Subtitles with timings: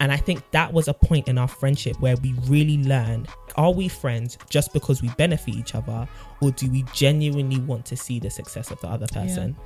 [0.00, 3.72] And I think that was a point in our friendship where we really learned are
[3.72, 6.06] we friends just because we benefit each other,
[6.42, 9.56] or do we genuinely want to see the success of the other person?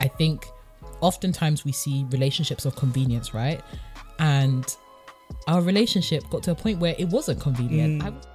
[0.00, 0.46] I think
[1.00, 3.60] oftentimes we see relationships of convenience, right?
[4.18, 4.66] And
[5.46, 8.02] our relationship got to a point where it wasn't convenient.
[8.02, 8.12] Mm.
[8.12, 8.26] I-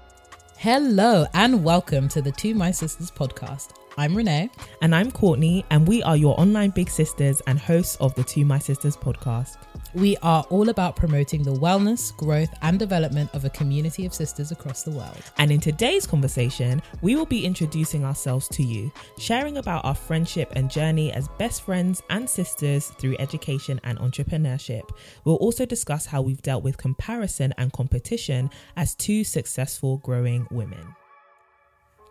[0.58, 3.70] Hello and welcome to the To My Sisters podcast.
[3.98, 4.50] I'm Renee.
[4.84, 8.46] And I'm Courtney, and we are your online big sisters and hosts of the To
[8.46, 9.58] My Sisters podcast.
[9.94, 14.52] We are all about promoting the wellness, growth, and development of a community of sisters
[14.52, 15.22] across the world.
[15.38, 20.54] And in today's conversation, we will be introducing ourselves to you, sharing about our friendship
[20.56, 24.90] and journey as best friends and sisters through education and entrepreneurship.
[25.26, 30.96] We'll also discuss how we've dealt with comparison and competition as two successful growing women.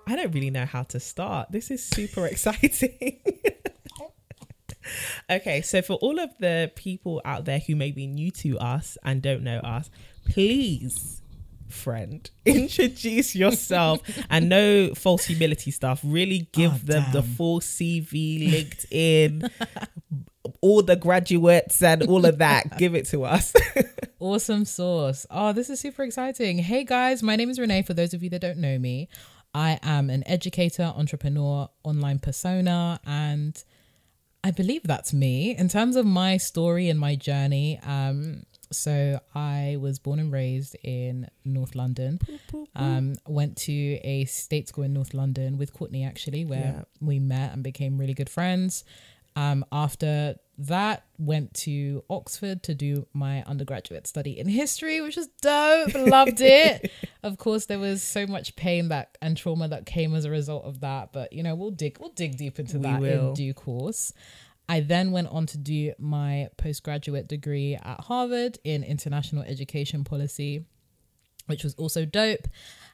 [0.06, 1.50] I don't really know how to start.
[1.50, 3.20] This is super exciting.
[5.30, 8.96] Okay, so for all of the people out there who may be new to us
[9.04, 9.90] and don't know us,
[10.28, 11.22] please,
[11.68, 16.00] friend, introduce yourself and no false humility stuff.
[16.04, 19.50] Really give Oh, them the full CV, LinkedIn,
[20.60, 22.76] all the graduates and all of that.
[22.78, 23.52] give it to us.
[24.18, 25.26] Awesome source.
[25.30, 26.58] Oh, this is super exciting.
[26.58, 27.82] Hey guys, my name is Renee.
[27.82, 29.08] For those of you that don't know me,
[29.54, 33.62] I am an educator, entrepreneur, online persona, and
[34.42, 35.54] I believe that's me.
[35.56, 40.76] In terms of my story and my journey, um, so I was born and raised
[40.82, 42.20] in North London.
[42.74, 46.82] Um, went to a state school in North London with Courtney actually, where Yeah.
[47.00, 48.84] we met and became really good friends.
[49.36, 55.28] Um, after that, went to Oxford to do my undergraduate study in history, which was
[55.40, 55.94] dope.
[55.94, 56.90] Loved it.
[57.22, 60.64] of course, there was so much pain that and trauma that came as a result
[60.64, 61.12] of that.
[61.12, 63.28] But you know, we'll dig we'll dig deep into We that will.
[63.28, 64.12] in due course.
[64.68, 70.64] I then went on to do my postgraduate degree at Harvard in international education policy,
[71.46, 72.46] which was also dope.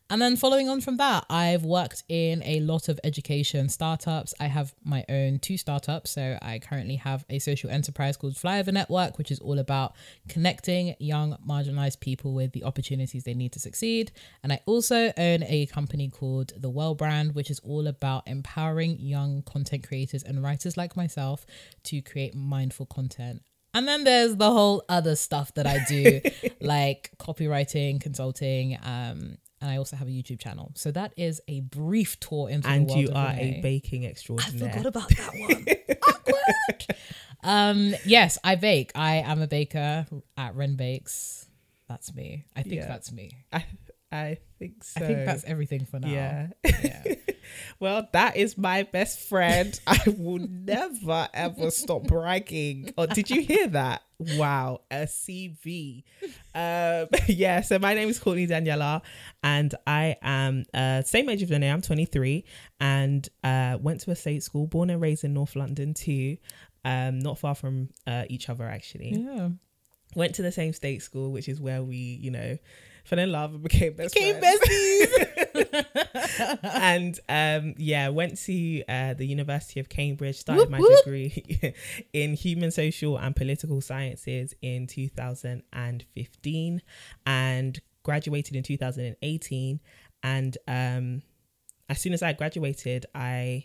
[0.08, 4.34] And then following on from that, I've worked in a lot of education startups.
[4.38, 6.12] I have my own two startups.
[6.12, 9.94] So I currently have a social enterprise called Flyover Network, which is all about
[10.28, 14.12] connecting young marginalized people with the opportunities they need to succeed.
[14.44, 19.00] And I also own a company called The Well Brand, which is all about empowering
[19.00, 21.44] young content creators and writers like myself
[21.84, 23.42] to create mindful content.
[23.74, 26.20] And then there's the whole other stuff that I do,
[26.60, 30.70] like copywriting, consulting, um, and I also have a YouTube channel.
[30.76, 33.58] So that is a brief tour into and the world And you are Renee.
[33.58, 34.68] a baking extraordinaire.
[34.68, 35.66] I forgot about that one.
[36.08, 36.96] Awkward.
[37.42, 38.90] Um, yes, I bake.
[38.96, 40.04] I am a baker
[40.36, 41.46] at Ren Bakes.
[41.88, 42.44] That's me.
[42.56, 42.88] I think Yeah.
[42.88, 43.30] that's me.
[43.52, 43.64] I,
[44.10, 45.04] I think so.
[45.04, 46.08] I think that's everything for now.
[46.08, 46.48] Yeah.
[46.64, 47.04] Yeah.
[47.78, 49.78] well, that is my best friend.
[49.86, 52.92] I will never ever stop bragging.
[52.98, 54.02] Oh, did you hear that?
[54.18, 56.04] Wow, a CV.
[56.54, 57.60] Um, yeah.
[57.60, 59.02] So my name is Courtney Daniella,
[59.42, 61.70] and I am uh, same age as Renee.
[61.70, 62.44] I'm 23,
[62.80, 66.38] and uh, went to a state school, born and raised in North London too.
[66.84, 69.10] Um, not far from uh, each other actually.
[69.10, 69.48] Yeah.
[70.14, 72.56] Went to the same state school, which is where we, you know,
[73.04, 74.60] fell in love and became best Became friends.
[76.62, 81.04] and um, yeah, went to uh, the University of Cambridge, started Whoop, my whoop.
[81.04, 81.74] degree
[82.12, 86.82] in human, social, and political sciences in 2015,
[87.26, 89.80] and graduated in 2018.
[90.22, 91.22] And um,
[91.88, 93.64] as soon as I graduated, I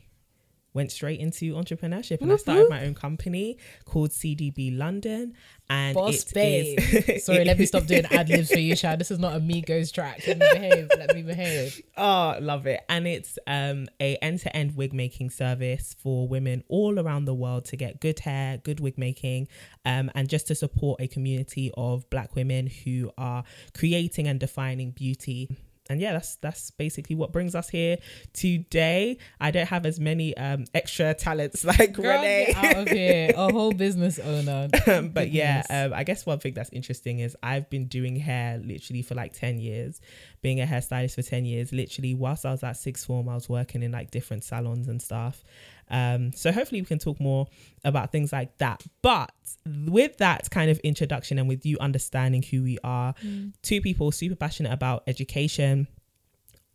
[0.73, 2.69] went straight into entrepreneurship and I started whoop.
[2.69, 5.33] my own company called CDB London.
[5.69, 6.79] And Boss it babe.
[6.79, 8.99] is- Sorry, let me stop doing ad libs for you, Shad.
[8.99, 10.21] This is not a Migos track.
[10.27, 10.89] Let me behave.
[10.97, 11.81] Let me behave.
[11.97, 12.81] Oh, love it.
[12.89, 17.77] And it's um a end-to-end wig making service for women all around the world to
[17.77, 19.47] get good hair, good wig making,
[19.85, 23.43] um, and just to support a community of black women who are
[23.73, 25.55] creating and defining beauty.
[25.91, 27.97] And yeah, that's that's basically what brings us here
[28.33, 29.17] today.
[29.39, 32.53] I don't have as many um extra talents like Girl, Renee.
[32.55, 33.33] out of here.
[33.35, 34.69] A whole business owner.
[34.87, 38.59] Um, but yeah, um, I guess one thing that's interesting is I've been doing hair
[38.63, 40.01] literally for like 10 years,
[40.41, 41.71] being a hairstylist for 10 years.
[41.71, 45.01] Literally, whilst I was at sixth form, I was working in like different salons and
[45.01, 45.43] stuff.
[45.91, 47.47] Um, so hopefully we can talk more
[47.83, 48.83] about things like that.
[49.01, 49.31] But
[49.65, 53.13] with that kind of introduction and with you understanding who we are,
[53.61, 55.87] two people super passionate about education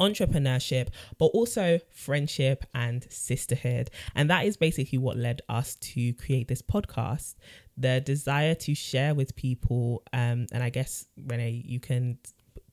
[0.01, 3.89] entrepreneurship, but also friendship and sisterhood.
[4.15, 7.35] And that is basically what led us to create this podcast
[7.77, 10.03] the desire to share with people.
[10.12, 12.19] Um, and I guess, Renee, you can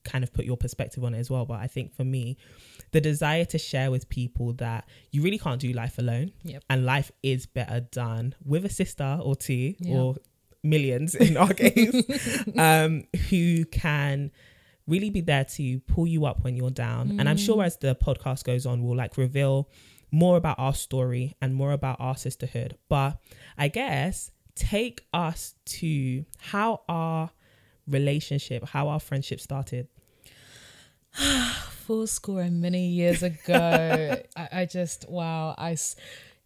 [0.04, 1.46] kind of put your perspective on it as well.
[1.46, 2.38] But I think for me,
[2.92, 6.64] the desire to share with people that you really can't do life alone Yep.
[6.70, 9.96] and life is better done with a sister or two Yeah.
[9.96, 10.16] or
[10.64, 12.04] millions in our case
[12.58, 14.32] um, who can
[14.88, 17.20] really be there to pull you up when you're down.
[17.20, 19.70] And I'm sure as the podcast goes on, we'll like reveal
[20.12, 22.78] more about our story and more about our sisterhood.
[22.90, 23.18] But
[23.58, 27.32] I guess take us to how our
[27.88, 29.88] relationship, how our friendship started.
[31.86, 34.18] full score and many years ago.
[34.36, 35.78] I, I just wow, I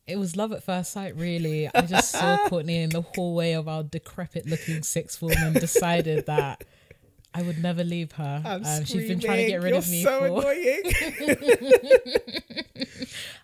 [0.06, 1.16] it was love at first sight.
[1.16, 6.26] Really, I just saw Courtney in the hallway of our decrepit-looking sixth form and decided
[6.28, 6.64] that
[7.34, 8.42] I would never leave her.
[8.46, 10.26] Um, she's been trying to get rid of me for.
[10.26, 10.82] annoying.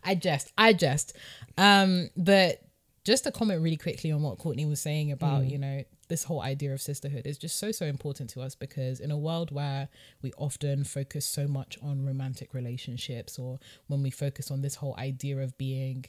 [0.04, 1.16] I jest, I jest.
[1.58, 2.62] Um, but
[3.06, 6.44] just to comment really quickly on what Courtney was saying about, you know, this whole
[6.44, 9.90] idea of sisterhood is just so, so important to us because in a world where
[10.22, 13.58] we often focus so much on romantic relationships or
[13.88, 16.06] when we focus on this whole idea of being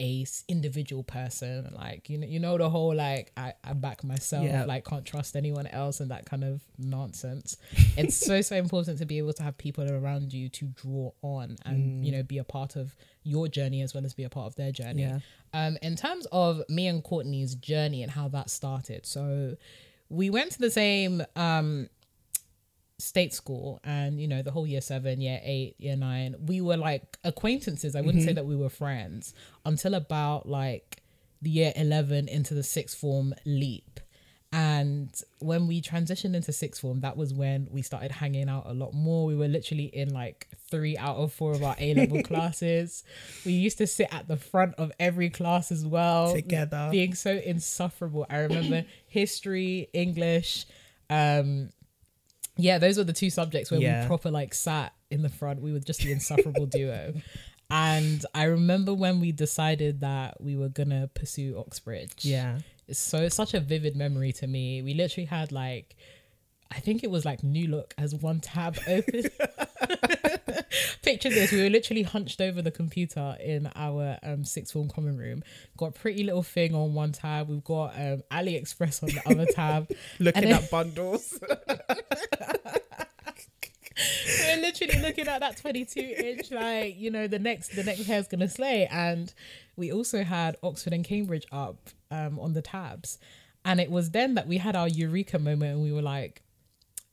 [0.00, 4.44] a individual person like you know you know the whole like I, I back myself
[4.44, 4.64] Yeah.
[4.64, 7.56] like can't trust anyone else and that kind of nonsense
[7.96, 11.56] it's so so important to be able to have people around you to draw on
[11.64, 12.16] and you mm.
[12.16, 14.72] know be a part of your journey as well as be a part of their
[14.72, 15.20] journey Yeah.
[15.54, 19.56] Um in terms of me and courtney's journey and how that started so
[20.08, 21.88] we went to the same um
[23.02, 26.36] state school and you know the whole year seven year eight year nine.
[26.46, 27.96] We were like acquaintances.
[27.96, 29.34] I wouldn't say that we were friends
[29.66, 31.02] until about like
[31.40, 33.98] the year 11 into the sixth form leap.
[34.52, 38.72] And when we transitioned into sixth form that was when we started hanging out a
[38.72, 39.26] lot more.
[39.26, 43.04] We were literally in like three out of four of our a-level classes
[43.46, 46.88] we used to sit at the front of every class as well Together.
[46.90, 50.66] being so insufferable i remember history english
[51.10, 51.68] um
[52.58, 54.02] yeah, those were the two subjects where Yeah.
[54.02, 55.62] we proper like sat in the front.
[55.62, 57.14] We were just the insufferable duo.
[57.70, 62.26] And I remember when we decided that we were gonna pursue Oxbridge.
[62.26, 62.58] Yeah.
[62.86, 64.82] It's so it's such a vivid memory to me.
[64.82, 65.96] We literally had like
[66.70, 69.22] I think it was like New Look as one tab open.
[71.02, 75.16] Picture this: we were literally hunched over the computer in our um, sixth form common
[75.16, 75.42] room.
[75.76, 77.48] Got PrettyLittleThing on one tab.
[77.48, 79.90] We've got um, AliExpress on the other tab.
[80.18, 81.38] Looking then- at bundles.
[84.44, 88.26] we're literally looking at that 22 inch like you know the next the next hair's
[88.26, 89.34] gonna slay and
[89.76, 93.18] we also had oxford and cambridge up um, on the tabs
[93.64, 96.42] and it was then that we had our eureka moment and we were like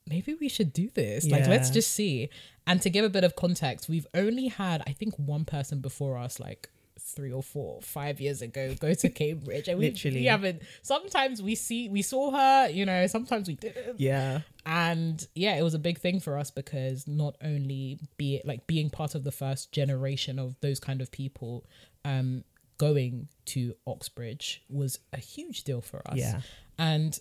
[0.08, 2.28] maybe we should do this like let's just see
[2.70, 6.16] and to give a bit of context we've only had i think one person before
[6.16, 6.68] us like
[6.98, 10.20] three or four five years ago go to cambridge and we, Literally.
[10.20, 14.40] we haven't sometimes we see we saw her you know sometimes we didn't yeah.
[14.66, 18.66] and yeah it was a big thing for us because not only be it like
[18.66, 21.64] being part of the first generation of those kind of people
[22.04, 22.44] um
[22.78, 26.40] going to oxbridge was a huge deal for us Yeah.
[26.78, 27.18] and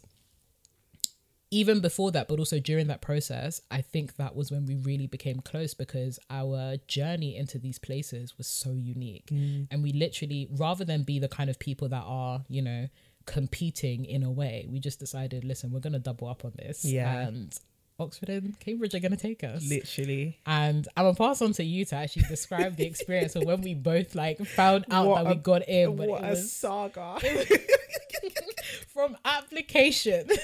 [1.51, 5.07] even before that but also during that process i think that was when we really
[5.07, 9.67] became close because our journey into these places was so unique Mm.
[9.71, 12.87] and we literally rather than be the kind of people that are you know
[13.25, 16.83] competing in a way we just decided listen we're going to double up on this
[16.85, 17.27] Yeah.
[17.27, 17.57] and
[17.99, 20.37] oxford and cambridge are going to take us Literally.
[20.45, 23.73] and I'm gonna pass on to you to actually describe the experience of when we
[23.73, 27.19] both like found out What that we got in, but what it a was saga.
[28.87, 30.29] from application.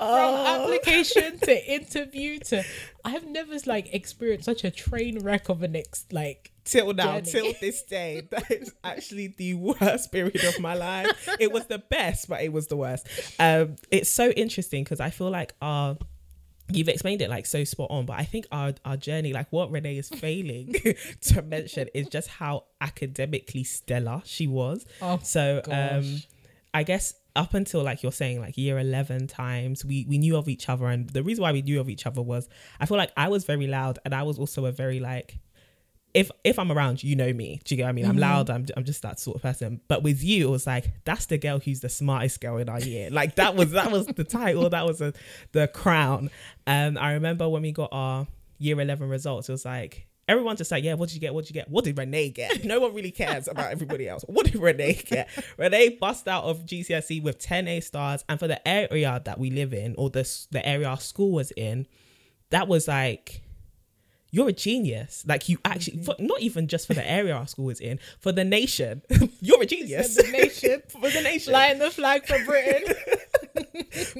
[0.00, 0.16] Oh.
[0.16, 2.64] From application to interview to,
[3.04, 7.30] I've never like experienced such a train wreck of an ex like till now, journey.
[7.30, 11.28] till this day, that is actually the worst period of my life.
[11.38, 13.06] It was the best, but it was the worst.
[13.38, 15.96] Um, it's so interesting because I feel like our
[16.70, 19.70] you've explained it like so spot on, but I think our our journey, like what
[19.70, 20.74] Renee is failing
[21.22, 24.84] to mention, is just how academically stellar she was.
[25.00, 26.28] Oh, so um, gosh.
[26.74, 30.48] I guess up until like you're saying like year 11 times we we knew of
[30.48, 33.10] each other and the reason why we knew of each other was i feel like
[33.16, 35.40] i was very loud and i was also a very like
[36.14, 37.60] if if I'm around, you know me.
[37.64, 38.06] Do you get what I mean?
[38.06, 38.48] I'm loud.
[38.48, 39.80] I'm I'm just that sort of person.
[39.88, 42.78] But with you, it was like that's the girl who's the smartest girl in our
[42.80, 43.10] year.
[43.10, 44.70] Like that was that was the title.
[44.70, 45.12] That was a,
[45.50, 46.30] the crown.
[46.68, 48.28] Um, I remember when we got our
[48.58, 49.48] year eleven results.
[49.48, 51.34] It was like everyone's just like, yeah, what did you get?
[51.34, 51.70] What did you get?
[51.70, 52.64] What did Renee get?
[52.74, 54.24] No one really cares about everybody else.
[54.26, 55.28] What did Renee get?
[55.58, 58.24] Renee bust out of GCSE with 10 A stars.
[58.28, 61.50] And for the area that we live in, or the, the area our school was
[61.52, 61.86] in,
[62.50, 63.42] that was like,
[64.30, 65.24] you're a genius.
[65.28, 68.32] Like you actually, for, not even just for the area our school was in, for
[68.32, 69.02] the nation,
[69.40, 70.16] you're a genius.
[70.16, 70.82] For The nation.
[70.88, 71.52] for the nation.
[71.52, 72.94] Flying the flag for Britain.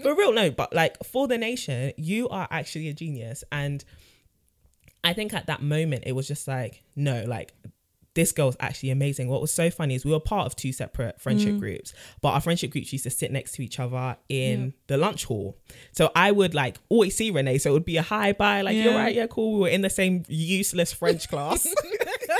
[0.02, 3.42] for real, no, but like for the nation, you are actually a genius.
[3.50, 3.84] And
[5.04, 7.52] I think at that moment, it was just like, no, like
[8.14, 9.28] this girl's actually amazing.
[9.28, 11.92] What was so funny is we were part of two separate friendship groups,
[12.22, 15.58] but our friendship groups used to sit next to each other in the lunch hall.
[15.90, 17.58] So I would like always see Renee.
[17.58, 18.98] So it would be a hi bye, like, you're Yeah.
[19.02, 19.54] right, yeah, cool.
[19.54, 21.66] We were in the same useless French class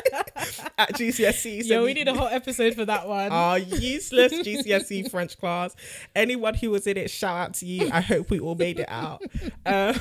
[0.78, 1.64] at GCSE.
[1.64, 3.32] So Yo, we need a whole episode for that one.
[3.32, 5.74] our useless GCSE French class.
[6.14, 7.90] Anyone who was in it, shout out to you.
[7.92, 9.22] I hope we all made it out.
[9.66, 9.98] Um,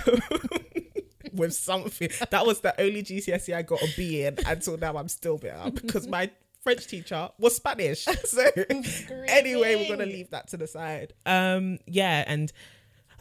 [1.40, 2.10] with something.
[2.30, 5.72] That was the only GCSE I got a B in until now I'm still bitter
[5.74, 6.30] because my
[6.64, 8.08] French teacher was Spanish.
[8.26, 8.46] So
[9.28, 11.14] anyway, we're gonna leave that to the side.
[11.26, 12.52] Um yeah, and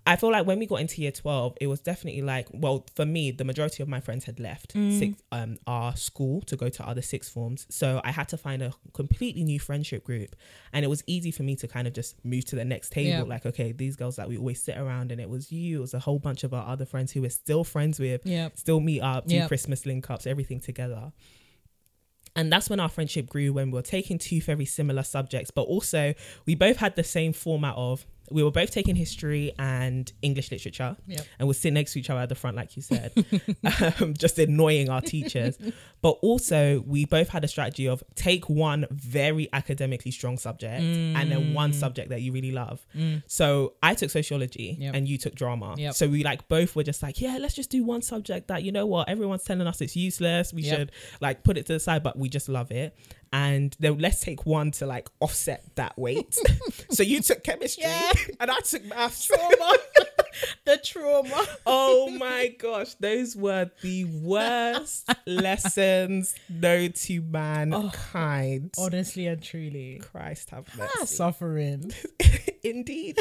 [0.05, 3.07] I feel like when we got into year 12, it was definitely like, well, for
[3.07, 6.85] me, the majority of my friends had left six, um, our school to go to
[6.85, 7.67] other sixth forms.
[7.71, 10.35] So I had to find a completely new friendship group.
[10.73, 13.11] And it was easy for me to kind of just move to the next table.
[13.11, 13.23] Yeah.
[13.23, 15.95] Like, okay, these girls that we always sit around, and it was you, it was
[15.95, 18.59] a whole bunch of our other friends who we're still friends with, Yep.
[18.59, 19.47] still meet up, do Yep.
[19.49, 21.13] Christmas link ups, everything together.
[22.35, 25.63] And that's when our friendship grew when we were taking two very similar subjects, but
[25.63, 26.15] also
[26.47, 30.97] we both had the same format of we were both taking history and English literature,
[31.07, 31.21] Yep.
[31.39, 33.13] and we're sitting next to each other at the front, like you said,
[34.01, 35.59] um, just annoying our teachers.
[36.01, 41.31] But also, we both had a strategy of take one very academically strong subject and
[41.31, 42.85] then one subject that you really love.
[43.27, 44.95] So I took sociology Yep.
[44.95, 45.75] and you took drama.
[45.77, 45.95] Yep.
[45.95, 48.73] So we like both were just like, yeah, let's just do one subject that you
[48.73, 50.53] know what everyone's telling us it's useless.
[50.53, 52.97] We should like put it to the side, but we just love it.
[53.33, 56.37] And then let's take one to like offset that weight.
[56.91, 58.13] so you took chemistry Yeah.
[58.41, 59.25] and I took maths.
[59.27, 59.77] trauma.
[60.65, 61.45] the trauma.
[61.67, 68.73] oh my gosh, those were the worst lessons known to mankind.
[68.79, 69.99] Honestly and truly.
[70.03, 71.15] Christ have Ah, mercy.
[71.15, 71.93] suffering.
[72.65, 73.19] Indeed.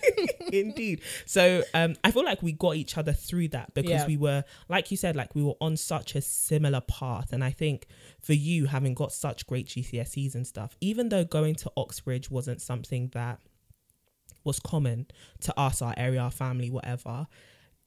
[0.52, 1.00] Indeed.
[1.26, 4.06] So um I feel like we got each other through that because Yeah.
[4.06, 7.32] we were like you said, like we were on such a similar path.
[7.32, 7.86] And I think
[8.20, 12.60] for you having got such great GCSEs and stuff, even though going to Oxbridge wasn't
[12.60, 13.40] something that
[14.44, 15.06] was common
[15.40, 17.26] to us, our area, our family, whatever.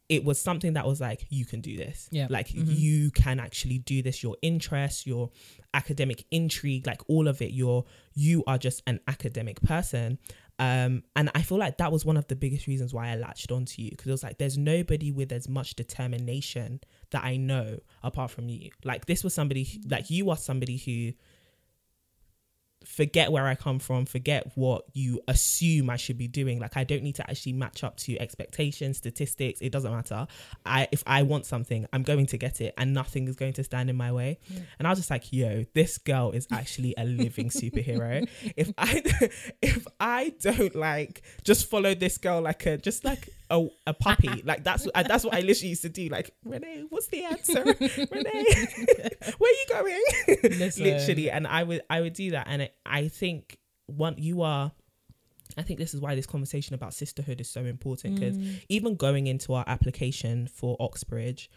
[0.10, 2.08] It was something that was like, you can do this.
[2.12, 2.28] Yeah.
[2.30, 4.24] Like you can actually do this.
[4.24, 5.32] Your interests, your
[5.74, 7.84] academic intrigue, like all of it, you're
[8.14, 10.18] you are just an academic person.
[10.60, 13.52] Um, and I feel like that was one of the biggest reasons why I latched
[13.52, 16.80] onto you because it was like there's nobody with as much determination
[17.12, 18.72] that I know apart from you.
[18.84, 21.14] Like this was somebody like you are somebody who
[22.88, 26.60] forget where I come from, forget what you assume I should be doing.
[26.60, 29.62] Like I don't need to actually match up to expectations, statistics.
[29.62, 30.26] It doesn't matter.
[30.66, 33.64] I if I want something, I'm going to get it, and nothing is going to
[33.64, 34.40] stand in my way.
[34.80, 38.28] And I was just like, yo, this girl is actually a living superhero.
[38.56, 39.04] If I
[39.62, 44.42] if I don't like just follow this girl like a just like a, a puppy,
[44.46, 46.10] like that's that's what I literally used to do.
[46.10, 47.64] Like Renee, what's the answer?
[48.12, 48.46] Renee,
[49.38, 50.02] where are you going?
[50.60, 50.84] Listen.
[50.84, 54.72] literally and i would i would do that and I- i think one you are
[55.58, 58.62] i think this is why this conversation about sisterhood is so important because Mm.
[58.70, 61.50] even going into our application for oxbridge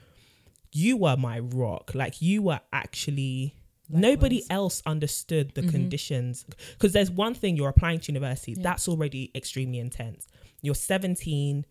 [0.73, 3.55] you were my rock like you were actually
[3.89, 5.67] nobody else understood Mm-hmm.
[5.67, 10.29] the conditions because there's one thing you're applying to university that's already extremely intense
[10.63, 11.65] you're 17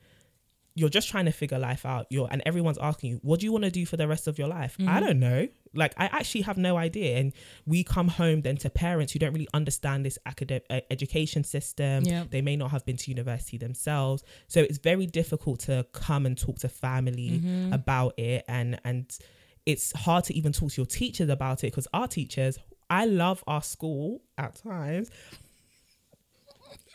[0.80, 3.52] you're just trying to figure life out you're and everyone's asking you what do you
[3.56, 4.90] want to do for the rest of your life Mm-hmm.
[4.96, 5.42] i don't know
[5.82, 7.34] like i actually have no idea and
[7.74, 12.04] we come home then to parents who don't really understand this academic uh, education system
[12.06, 12.24] Yeah.
[12.30, 16.36] they may not have been to university themselves so it's very difficult to come and
[16.46, 17.74] talk to family Mm-hmm.
[17.74, 19.06] about it and and
[19.66, 22.58] it's hard to even talk to your teachers about it because our teachers
[22.90, 25.10] i love our school at times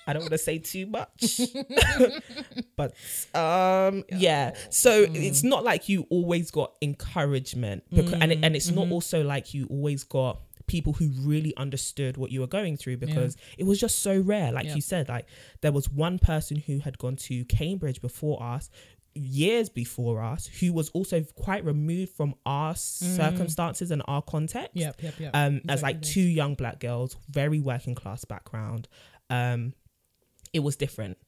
[0.06, 1.40] I don't want to say too much.
[2.76, 2.94] but
[3.34, 4.54] um yeah.
[4.70, 9.23] So it's not like you always got encouragement because, and it, and it's not also
[9.23, 13.64] like you always got people who really understood what you were going through because it
[13.64, 14.50] was just so rare.
[14.52, 14.76] Like Yeah.
[14.76, 15.26] you said like
[15.61, 18.70] there was one person who had gone to Cambridge before us
[19.16, 24.75] years before us who was also quite removed from our circumstances and our context.
[24.75, 25.30] Yep, yep, yep.
[25.34, 28.88] um as like two young black girls very working class background.
[29.30, 29.75] Um
[30.54, 31.18] it was different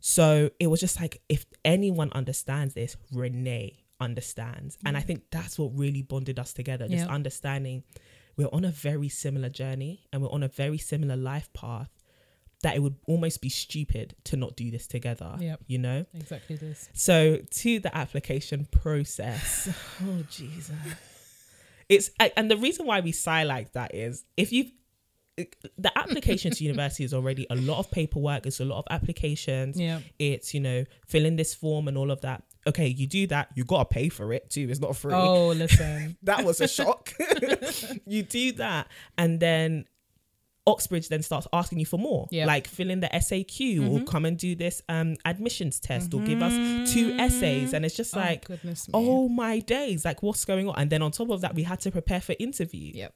[0.00, 4.76] so it was just like if anyone understands this renee understands.
[4.84, 5.04] And I mm.
[5.04, 7.84] think that's what really bonded us together, just understanding
[8.36, 11.90] we're on a very similar journey and we're on a very similar life path
[12.62, 15.36] that it would almost be stupid to not do this together.
[15.38, 15.60] Yep.
[15.66, 16.06] You know?
[16.14, 16.88] Exactly this.
[16.92, 19.68] So to the application process.
[20.04, 20.76] oh Jesus.
[21.88, 24.70] It's and the reason why we sigh like that is if you
[25.78, 29.78] the application to university is already a lot of paperwork, it's a lot of applications.
[29.78, 30.00] Yeah.
[30.18, 32.42] It's, you know, fill in this form and all of that.
[32.66, 34.68] Okay, you do that, you gotta pay for it too.
[34.70, 35.14] It's not free.
[35.14, 36.16] Oh, listen.
[36.22, 37.12] That was a shock.
[38.06, 38.86] you do that,
[39.18, 39.86] and then
[40.64, 42.28] Oxbridge then starts asking you for more.
[42.30, 42.46] Yeah.
[42.46, 46.40] Like fill in the SAQ or come and do this um admissions test or give
[46.40, 47.72] us two essays.
[47.72, 48.46] And it's just Oh, like,
[48.94, 50.76] oh my days, like what's going on?
[50.78, 52.92] And then on top of that, we had to prepare for interview.
[52.94, 53.14] Yep.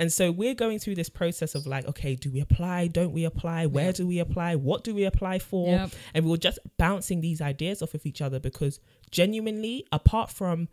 [0.00, 2.88] And so we're going through this process of like, okay, do we apply?
[2.88, 3.66] Don't we apply?
[3.66, 4.56] Where do we apply?
[4.56, 5.68] What do we apply for?
[5.68, 5.90] Yep.
[6.14, 8.80] And we were just bouncing these ideas off of each other because
[9.12, 10.68] genuinely, apart from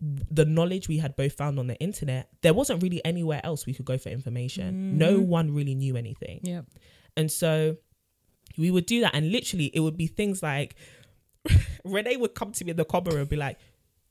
[0.00, 3.74] the knowledge we had both found on the internet, there wasn't really anywhere else we
[3.74, 4.98] could go for information.
[4.98, 5.28] No Mm-hmm.
[5.28, 6.40] one really knew anything.
[6.42, 6.64] Yep.
[7.16, 7.76] And so
[8.58, 9.14] we would do that.
[9.14, 10.74] And literally, it would be things like
[11.84, 13.58] Renee would come to me in the comment and be like,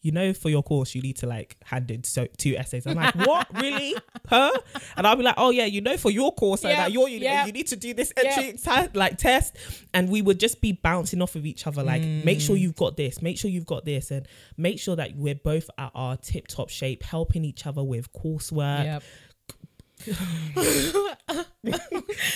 [0.02, 2.88] you know, for your course, you need to like hand in so two essays.
[2.88, 3.96] I'm like, what, really?
[4.28, 4.52] Huh?
[4.98, 7.08] And I'll be like, oh yeah, you know, for your course, like Yep, that, your
[7.08, 7.46] uni- yep.
[7.46, 8.38] you need to do this Yep.
[8.66, 9.56] entry like test,
[9.94, 11.84] and we would just be bouncing off of each other.
[11.84, 12.42] Like, make mm.
[12.42, 14.28] sure you've got this, make sure you've got this, and
[14.58, 19.02] make sure that we're both at our tip top shape, helping each other with coursework.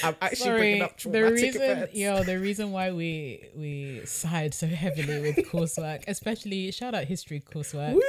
[0.04, 0.58] I'm actually Sorry.
[0.60, 1.94] bringing up The reason, events.
[1.96, 7.42] yo, the reason why we we sighed so heavily with coursework, especially shout out history
[7.42, 7.94] coursework.
[7.94, 8.02] Woo!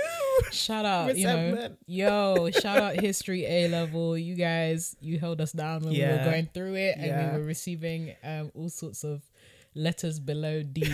[0.52, 4.16] Shout out, you know, yo, shout out history A level.
[4.18, 7.32] You guys, you held us down when we were going through it, and Yeah.
[7.32, 9.22] we were receiving um all sorts of
[9.76, 10.84] letters below D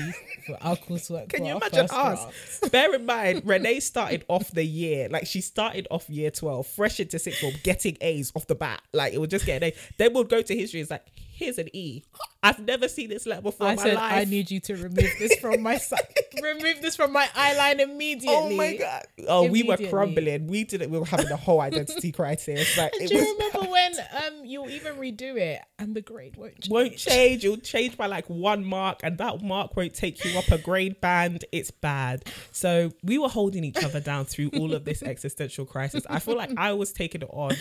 [0.46, 1.28] for our coursework.
[1.28, 2.60] Can you imagine us?
[2.72, 7.00] Bear in mind, Renee started off the year, like she started off year 12, fresh
[7.00, 8.82] into sixth form, getting A's off the bat.
[8.92, 9.74] Like it would just get an A.
[9.98, 10.80] Then we'll go to history.
[10.80, 12.02] It's like, here's an E.
[12.42, 14.12] I've never seen this letter before I in my said life.
[14.12, 16.00] I need you to remove this from my side.
[16.42, 18.34] remove this from my eyeline immediately.
[18.34, 19.02] Oh my god!
[19.28, 20.48] Oh, we were crumbling.
[20.48, 20.90] We didn't.
[20.90, 22.76] We were having a whole identity crisis.
[22.76, 23.92] Like it Do you was remember when
[24.24, 26.70] um you'll even redo it and the grade won't change?
[26.70, 27.44] won't change.
[27.44, 31.00] It'll change by like one mark, and that mark won't take you up a grade
[31.00, 31.44] band.
[31.52, 32.24] It's bad.
[32.50, 36.04] So we were holding each other down through all of this existential crisis.
[36.10, 37.52] I feel like I was taking it on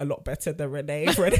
[0.00, 1.08] a lot better than Renee.
[1.18, 1.38] Renee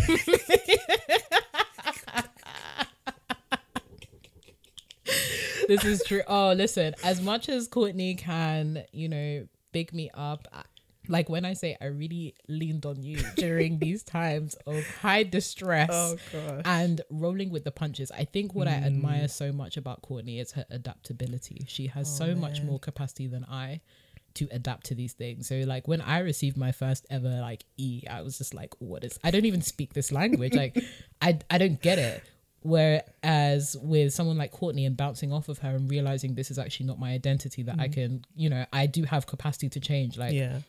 [5.68, 6.22] this is true.
[6.26, 10.64] Oh, listen, as much as Courtney can, you know, big me up, I-
[11.10, 15.88] like when I say I really leaned on you during these times of high distress
[15.90, 16.16] Oh,
[16.64, 18.10] and rolling with the punches.
[18.10, 18.86] I think what I mm.
[18.86, 21.64] admire so much about Courtney is her adaptability.
[21.66, 23.80] She has oh, so much more capacity than I
[24.34, 25.48] to adapt to these things.
[25.48, 29.04] So like when I received my first ever like E, I was just like, what
[29.04, 30.54] is I don't even speak this language.
[30.54, 30.76] like
[31.22, 32.22] I I don't get it.
[32.68, 36.86] Whereas with someone like Courtney and bouncing off of her and realizing this is actually
[36.86, 40.18] not my identity, that I can, you know, I do have capacity to change.
[40.18, 40.60] Like yeah.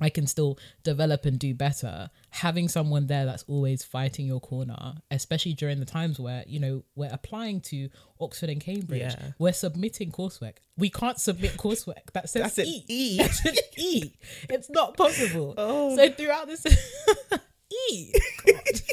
[0.00, 2.10] I can still develop and do better.
[2.30, 6.82] Having someone there that's always fighting your corner, especially during the times where, you know,
[6.96, 9.32] we're applying to Oxford and Cambridge, Yeah.
[9.38, 10.54] we're submitting coursework.
[10.78, 12.84] We can't submit coursework that says That's E.
[12.88, 13.16] E.
[13.22, 14.12] That's an E.
[14.48, 15.54] It's not possible.
[15.58, 15.94] Oh.
[15.96, 16.66] So throughout this
[17.92, 18.12] E.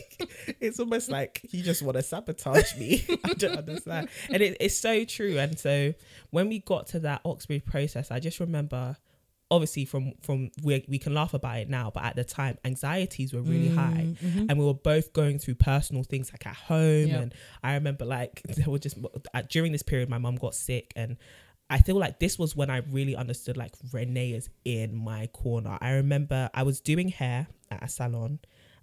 [0.60, 3.05] it's almost like you just want to sabotage me.
[3.23, 4.10] I don't understand.
[4.29, 5.38] And it, it's so true.
[5.38, 5.93] And so
[6.31, 8.97] when we got to that Oxbridge process, I just remember
[9.49, 13.33] obviously from from we, we can laugh about it now but at the time anxieties
[13.33, 14.45] were really mm, high mm-hmm.
[14.49, 17.21] and we were both going through personal things like at home Yep.
[17.21, 17.33] and
[17.63, 18.97] i remember like there were just
[19.49, 21.15] during this period my mum got sick and
[21.69, 25.77] I feel like this was when I really understood like Renee is in my corner.
[25.81, 28.39] I remember I was doing hair at a salon.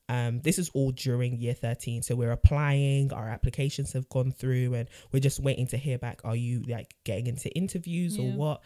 [0.09, 2.03] Um, this is all during year 13.
[2.03, 6.21] So we're applying, our applications have gone through, and we're just waiting to hear back.
[6.25, 8.62] Are you like getting into interviews or what?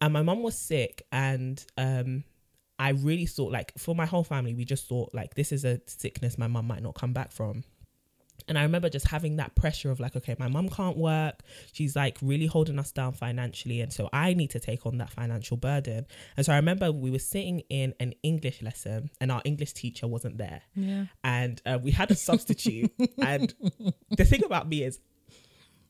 [0.00, 2.24] And my mum was sick, and um,
[2.78, 5.80] I really thought like for my whole family, we just thought like this is a
[5.86, 7.64] sickness my mum might not come back from.
[8.48, 11.40] And I remember just having that pressure of like, okay, my mum can't work.
[11.72, 13.80] She's like really holding us down financially.
[13.80, 16.06] And so I need to take on that financial burden.
[16.36, 20.06] And so I remember we were sitting in an English lesson and our English teacher
[20.06, 20.62] wasn't there.
[20.74, 21.06] Yeah.
[21.24, 22.92] And uh, we had a substitute.
[23.18, 23.54] and
[24.10, 24.98] the thing about me is,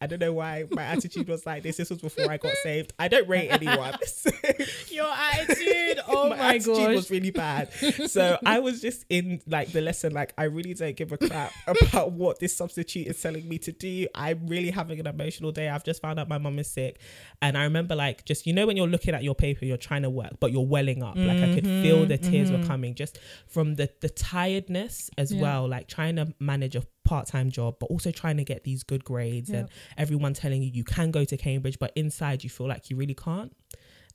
[0.03, 1.77] I don't know why my attitude was like this.
[1.77, 2.93] This was before I got saved.
[2.99, 3.95] I don't rate anyone.
[4.05, 4.31] So
[4.91, 6.01] Your attitude.
[6.09, 6.95] Oh my, attitude gosh.
[6.97, 7.73] was really bad.
[8.07, 11.53] So I was just in like the lesson, like I really don't give a crap
[11.67, 14.07] about what this substitute is telling me to do.
[14.15, 15.69] I'm really having an emotional day.
[15.69, 17.01] I've just found out my mum is sick.
[17.41, 20.03] And I remember like just you know when you're looking at your paper, you're trying
[20.03, 21.17] to work, but you're welling up.
[21.17, 22.67] Like I could feel mm-hmm, the tears were mm-hmm.
[22.67, 25.43] coming just from the the tiredness as Yeah.
[25.43, 29.05] well, like trying to manage a part-time job but also trying to get these good
[29.05, 32.91] grades and everyone telling you you can go to Cambridge but inside you feel like
[32.91, 33.55] you really can't.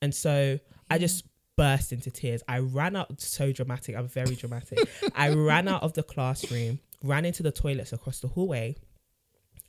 [0.01, 1.25] And so I just
[1.57, 2.43] burst into tears.
[2.47, 3.95] I ran out so dramatic.
[3.95, 4.79] I'm very dramatic.
[5.15, 8.75] I ran out of the classroom, ran into the toilets across the hallway,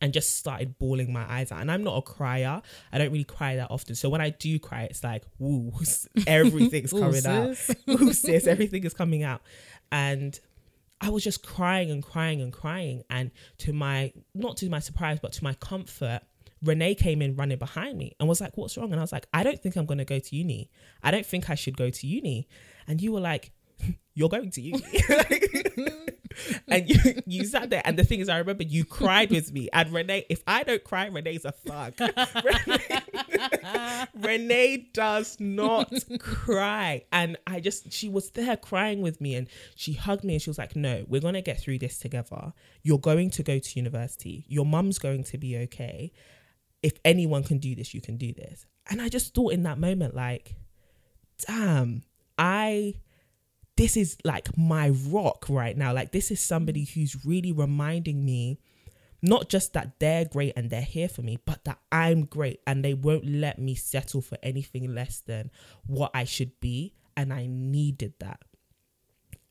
[0.01, 1.61] and just started bawling my eyes out.
[1.61, 2.63] And I'm not a crier.
[2.93, 3.97] I don't really cry that often.
[3.97, 5.73] So when I do cry, it's like, woo,
[6.27, 7.57] everything's coming out.
[7.89, 9.43] Ooh, sis, everything is coming out.
[9.91, 10.39] And
[11.01, 13.03] I was just crying and crying and crying.
[13.09, 16.21] And to my, not to my surprise, but to my comfort,
[16.63, 18.91] Renee came in running behind me and was like, What's wrong?
[18.91, 20.71] And I was like, I don't think I'm going to go to uni.
[21.03, 22.49] I don't think I should go to uni.
[22.87, 23.53] And you were like,
[24.15, 24.83] You're going to uni.
[25.79, 26.09] Mm.
[26.69, 27.83] and you, you sat there.
[27.85, 29.69] And the thing is, I remember you cried with me.
[29.73, 31.95] And Renee, if I don't cry, Renee's a thug.
[32.45, 37.05] Renee, Renee does not cry.
[37.13, 40.51] And I just, she was there crying with me and she hugged me and she
[40.51, 42.53] was like, No, we're going to get through this together.
[42.83, 44.45] You're going to go to university.
[44.49, 46.13] Your mum's going to be okay.
[46.83, 48.65] If anyone can do this, you can do this.
[48.91, 50.55] And I just thought in that moment, like,
[51.47, 52.03] damn,
[52.39, 52.95] I
[53.79, 55.93] this is like my rock right now.
[55.93, 58.59] Like this is somebody who's really reminding me
[59.23, 62.85] not just that they're great and they're here for me, but that I'm great and
[62.85, 65.51] they won't let me settle for anything less than
[65.87, 66.95] what I should be.
[67.17, 68.41] And I needed that.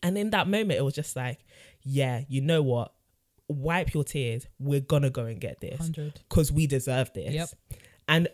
[0.03, 1.39] And in that moment, it was just like,
[1.81, 2.93] yeah, you know what?
[3.47, 4.45] Wipe your tears.
[4.59, 5.89] We're gonna go and get this
[6.29, 7.33] because we deserve this.
[7.33, 7.49] Yep.
[8.09, 8.27] And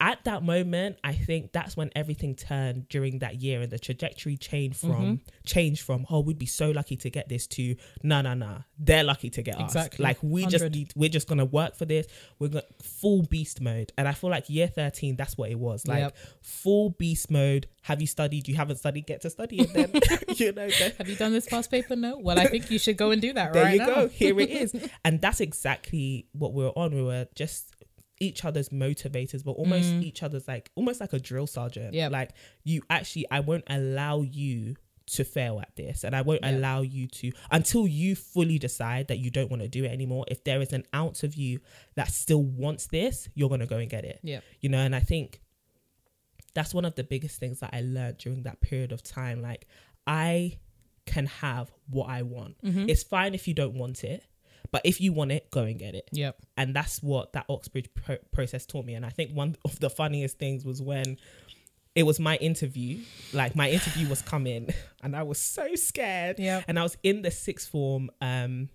[0.00, 4.36] at that moment, I think that's when everything turned during that year and the trajectory
[4.38, 5.14] changed from Mm-hmm.
[5.44, 9.04] changed from oh we'd be so lucky to get this to no no no they're
[9.04, 9.98] lucky to get us.
[9.98, 12.06] Like we just need we're just gonna work for this.
[12.38, 13.92] We're going full beast mode.
[13.98, 15.86] And I feel like year thirteen that's what it was.
[15.86, 16.16] Like Yep.
[16.40, 17.66] full beast mode.
[17.82, 18.48] Have you studied?
[18.48, 19.06] You haven't studied?
[19.06, 19.90] Get to study it then.
[20.36, 21.96] You know then Have you done this past paper?
[21.96, 22.18] No.
[22.18, 23.94] Well, I think you should go and do that there right you now.
[23.94, 24.08] go.
[24.08, 24.74] Here it is.
[25.04, 26.94] And that's exactly what we were on.
[26.94, 27.75] We were just
[28.20, 32.08] each other's motivators but almost each other's like almost like a drill sergeant Yeah.
[32.08, 32.30] like
[32.64, 34.76] you actually i won't allow you
[35.08, 36.52] to fail at this and i won't Yeah.
[36.56, 40.24] allow you to until you fully decide that you don't want to do it anymore
[40.28, 41.60] if there is an ounce of you
[41.94, 44.40] that still wants this you're going to go and get it Yeah.
[44.60, 45.40] you know and i think
[46.54, 49.66] that's one of the biggest things that i learned during that period of time like
[50.06, 50.58] i
[51.04, 52.88] can have what i want Mm-hmm.
[52.88, 54.24] it's fine if you don't want it
[54.76, 56.36] but if you want it go and get it Yep.
[56.58, 58.92] and that's what that Oxbridge pro- process taught me.
[58.94, 61.16] And I think one of the funniest things was when
[61.94, 62.98] it was my interview.
[63.32, 64.68] Like my interview was coming,
[65.02, 66.38] and I was so scared.
[66.38, 66.64] Yep.
[66.68, 68.68] And I was in the sixth form um,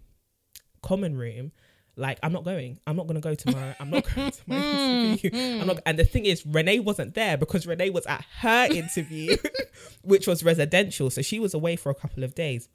[0.81, 1.51] common room.
[1.95, 2.79] Like I'm not going.
[2.87, 3.75] I'm not gonna go tomorrow.
[3.79, 4.55] I'm not going to my
[5.21, 5.29] interview.
[5.61, 5.79] I'm not.
[5.85, 9.37] And the thing is, Renee wasn't there because Renee was at her interview,
[10.01, 11.11] which was residential.
[11.11, 12.69] So she was away for a couple of days.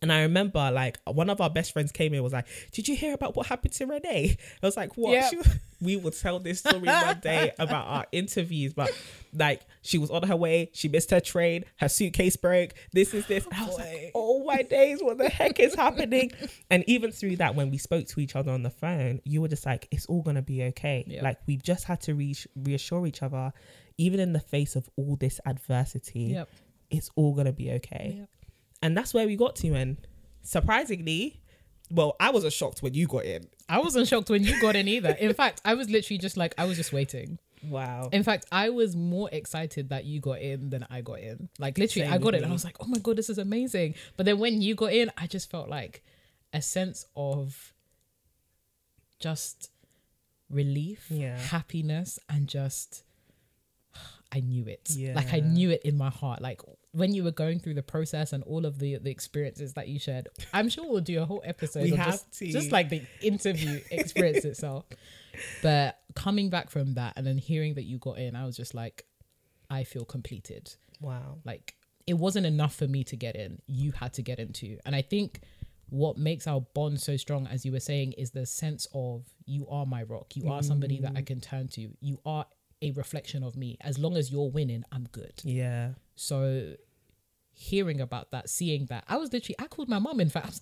[0.00, 2.94] And I remember like one of our best friends came in was like, Did you
[2.96, 4.36] hear about what happened to Renee?
[4.62, 5.12] I was like, What?
[5.12, 5.32] Yep.
[5.38, 8.90] Was- we will tell this story one day about our interviews, but
[9.32, 13.26] like she was on her way, she missed her train, her suitcase broke, this is
[13.26, 13.46] this.
[13.46, 16.32] Oh, and I was like, Oh my days, what the heck is happening?
[16.70, 19.48] And even through that, when we spoke to each other on the phone, you were
[19.48, 21.04] just like, It's all gonna be okay.
[21.06, 21.22] Yeah.
[21.22, 23.52] Like we've just had to re- reassure each other,
[23.98, 26.48] even in the face of all this adversity, Yep.
[26.90, 28.28] it's all gonna be okay Yep.
[28.82, 29.96] And that's where we got to and
[30.42, 31.40] surprisingly
[31.90, 34.88] well i wasn't shocked when you got in I wasn't shocked when you got in
[34.88, 35.10] either.
[35.10, 37.38] In fact, I was literally just like, I was just waiting.
[37.62, 41.50] wow In fact, I was more excited that you got in than I got in.
[41.58, 43.36] Like literally, Same I got it and I was like, oh my god, this is
[43.36, 43.94] amazing.
[44.16, 46.02] But then when you got in, I just felt like
[46.54, 47.74] a sense of
[49.18, 49.70] just
[50.48, 51.36] relief, Yeah.
[51.38, 53.02] happiness, and just
[54.32, 54.88] I knew it.
[54.94, 55.14] Yeah.
[55.14, 56.40] Like I knew it in my heart.
[56.40, 56.62] Like
[56.98, 59.98] when you were going through the process and all of the the experiences that you
[59.98, 60.28] shared.
[60.52, 62.50] I'm sure we'll do a whole episode We have just, to.
[62.50, 64.84] just like the interview experience itself.
[65.62, 68.74] But coming back from that and then hearing that you got in, I was just
[68.74, 69.04] like,
[69.70, 70.74] I feel completed.
[71.00, 71.74] wow Like
[72.06, 73.60] it wasn't enough for me to get in.
[73.66, 74.78] You had to get into.
[74.84, 75.42] And I think
[75.90, 79.66] what makes our bond so strong, as you were saying, is the sense of you
[79.68, 80.34] are my rock.
[80.34, 81.26] You are somebody that I mm.
[81.26, 81.90] can turn to.
[82.00, 82.46] You are
[82.82, 83.76] a reflection of me.
[83.80, 85.34] As long as you're winning, I'm good.
[85.44, 86.74] yeah So
[87.58, 90.20] hearing about that, seeing that, I was literally, I called my mom.
[90.20, 90.60] In fact, I was,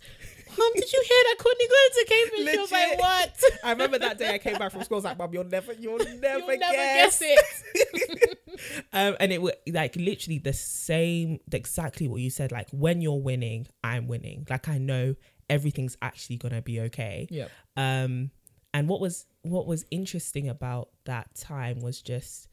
[0.58, 2.52] mom, did you hear that Courtney going to Cambridge?
[2.54, 3.42] She was like, what?
[3.64, 4.96] I remember that day I came back from school.
[4.96, 8.38] I was like, "Mom, you'll never, you'll never, You'll never guess." guess it.
[8.92, 12.50] um, and it was like literally the same, exactly what you said.
[12.50, 14.46] Like when you're winning, I'm winning.
[14.48, 15.16] Like I know
[15.50, 17.28] everything's actually gonna be okay.
[17.30, 17.48] Yeah.
[17.76, 18.30] Um,
[18.72, 22.48] and what was what was interesting about that time was just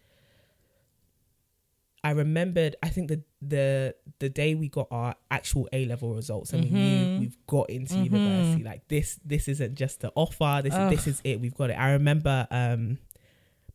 [2.03, 2.75] I remembered.
[2.83, 6.69] I think the the the day we got our actual A level results and we
[6.69, 8.63] knew we've got into university.
[8.63, 10.61] Like this this isn't just the offer.
[10.63, 10.89] This Ugh.
[10.91, 11.39] this is it.
[11.39, 11.73] We've got it.
[11.73, 12.97] I remember um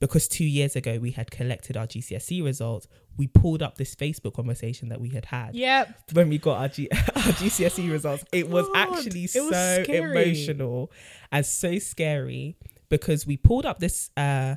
[0.01, 2.87] because two years ago we had collected our GCSE results.
[3.17, 6.13] We pulled up this Facebook conversation that we had had Yep.
[6.13, 8.25] when we got our, G- our GCSE results.
[8.31, 10.13] It was actually it so scary.
[10.13, 10.93] emotional
[11.33, 12.57] and so scary
[12.91, 14.11] because we pulled up this.
[14.17, 14.57] Uh,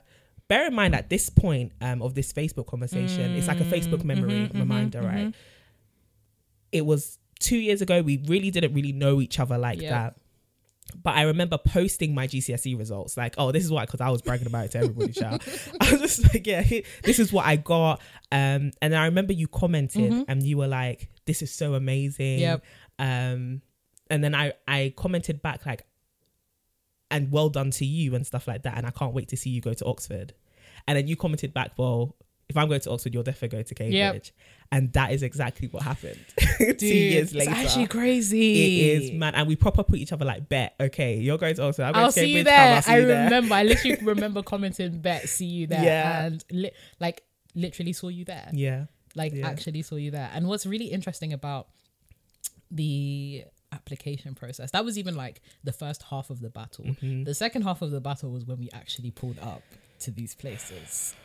[0.52, 4.04] bear in mind at this point um, of this Facebook conversation, it's like a Facebook
[4.04, 5.34] memory reminder, right?
[6.74, 8.02] It was two years ago.
[8.02, 9.92] We really didn't really know each other like Yeah.
[9.92, 10.16] that.
[11.02, 14.22] But I remember posting my GCSE results, like, oh, this is what, because I was
[14.22, 15.42] bragging about it to everybody, child.
[15.80, 16.64] I was just like, yeah,
[17.04, 18.02] this is what I got.
[18.30, 22.40] Um, and I remember you commented and you were like, this is so amazing.
[22.40, 22.66] Yep.
[23.00, 23.62] Um,
[24.10, 25.86] and then I, I commented back, like,
[27.10, 28.78] and well done to you and stuff like that.
[28.78, 30.34] And I can't wait to see you go to Oxford.
[30.88, 32.16] And then you commented back, well,
[32.50, 34.34] if I'm going to Oxford, you'll definitely go to Cambridge.
[34.74, 36.20] And that is exactly what happened.
[36.58, 37.52] Two Dude, years later.
[37.52, 38.96] It's actually crazy.
[38.98, 39.36] It is, man.
[39.36, 41.84] And we proper put each other like, bet, okay, you're going to Oxford.
[41.84, 42.82] I'm going I'll to see you there.
[42.86, 43.24] I you there.
[43.26, 43.56] remember.
[43.56, 46.26] I literally remember commenting, "Bet, see you there," Yeah.
[46.26, 47.24] and li- like
[47.56, 48.50] literally saw you there.
[48.54, 48.86] Yeah.
[49.16, 49.48] Like Yeah.
[49.48, 50.30] actually saw you there.
[50.34, 51.68] And what's really interesting about
[52.70, 56.86] the application process that was even like the first half of the battle.
[56.86, 57.24] Mm-hmm.
[57.24, 59.64] The second half of the battle was when we actually pulled up
[60.02, 61.16] to these places.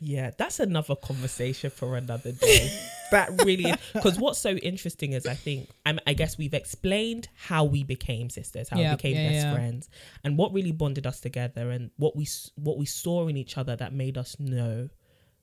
[0.00, 2.70] Yeah, that's another conversation for another day.
[3.10, 7.64] that really, because what's so interesting is I think I'm, I guess we've explained how
[7.64, 9.52] we became sisters, how Yeah, we became yeah, best yeah.
[9.52, 9.88] friends,
[10.22, 13.76] and what really bonded us together, and what we what we saw in each other
[13.76, 14.90] that made us know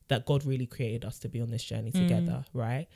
[0.09, 1.97] that God really created us to be on this journey Mm.
[1.99, 2.87] together, right?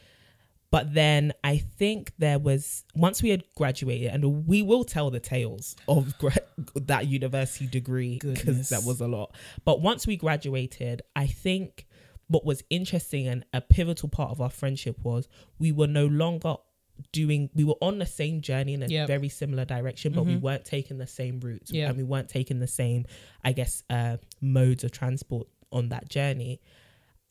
[0.76, 5.22] But then I think there was once we had graduated, and we will tell the
[5.22, 6.36] tales of gra-
[6.76, 9.34] that university degree because that was a lot.
[9.64, 11.86] But once we graduated, I think
[12.28, 16.56] what was interesting and a pivotal part of our friendship was we were no longer
[17.14, 19.08] doing we were on the same journey in a Yep.
[19.08, 21.88] very similar direction but we weren't taking the same routes Yeah.
[21.90, 23.06] and we weren't taking the same
[23.44, 26.62] i guess uh modes of transport on that journey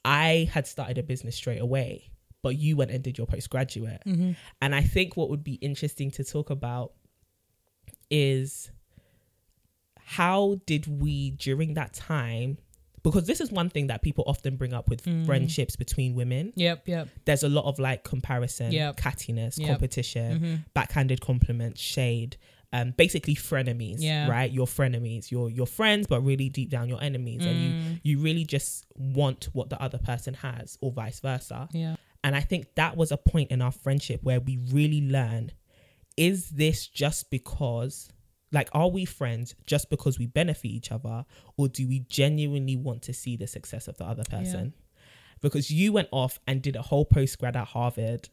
[0.04, 2.10] i had started a business straight away
[2.44, 4.32] but you went and did your postgraduate mm-hmm.
[4.60, 6.92] and i think what would be interesting to talk about
[8.10, 8.70] is
[9.96, 12.58] how did we during that time
[13.02, 15.24] because this is one thing that people often bring up with mm-hmm.
[15.24, 17.08] friendships between women Yep, yep.
[17.24, 18.96] there's a lot of like comparison Yep.
[18.96, 19.68] cattiness Yep.
[19.68, 20.54] competition mm-hmm.
[20.74, 22.36] backhanded compliments shade
[22.74, 24.28] um basically frenemies Yeah.
[24.28, 28.00] right your frenemies you're your friends but really deep down your enemies and you mm.
[28.02, 31.96] you really just want what the other person has or vice versa Yeah.
[32.24, 35.52] And I think that was a point in our friendship where we really learned
[36.16, 38.08] is this just because,
[38.50, 43.02] like, are we friends just because we benefit each other, or do we genuinely want
[43.02, 44.72] to see the success of the other person?
[45.42, 48.30] Because you went off and did a whole post grad at Harvard.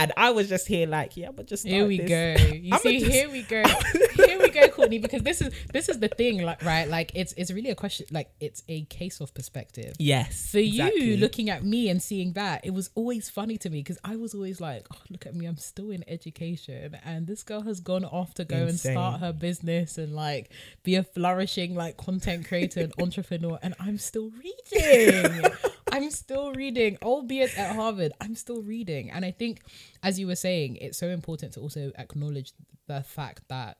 [0.00, 2.08] And I was just here like, yeah, but just Here we this.
[2.08, 2.54] go.
[2.70, 3.62] You see, just- here we go.
[4.14, 4.98] here we go, Courtney.
[4.98, 8.06] Because this is this is the thing, like right, like it's it's really a question,
[8.10, 9.94] like it's a case of perspective.
[9.98, 10.50] Yes.
[10.52, 11.02] For exactly.
[11.02, 14.16] you, looking at me and seeing that, it was always funny to me because I
[14.16, 16.96] was always like, oh, look at me, I'm still in education.
[17.04, 18.92] And this girl has gone off to go Insane.
[18.92, 20.50] and start her business and like
[20.82, 23.58] be a flourishing like content creator and entrepreneur.
[23.62, 25.44] And I'm still reading.
[25.92, 28.12] I'm still reading, albeit at Harvard.
[28.20, 29.10] I'm still reading.
[29.10, 29.60] And I think,
[30.02, 32.52] as you were saying, it's so important to also acknowledge
[32.86, 33.78] the fact that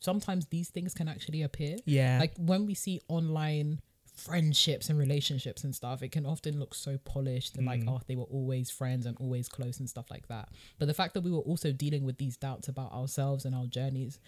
[0.00, 1.76] sometimes these things can actually appear.
[1.86, 2.18] Yeah.
[2.18, 3.80] Like when we see online
[4.14, 7.90] friendships and relationships and stuff, it can often look so polished and like, mm.
[7.90, 10.50] oh, they were always friends and always close and stuff like that.
[10.78, 13.66] But the fact that we were also dealing with these doubts about ourselves and our
[13.66, 14.20] journeys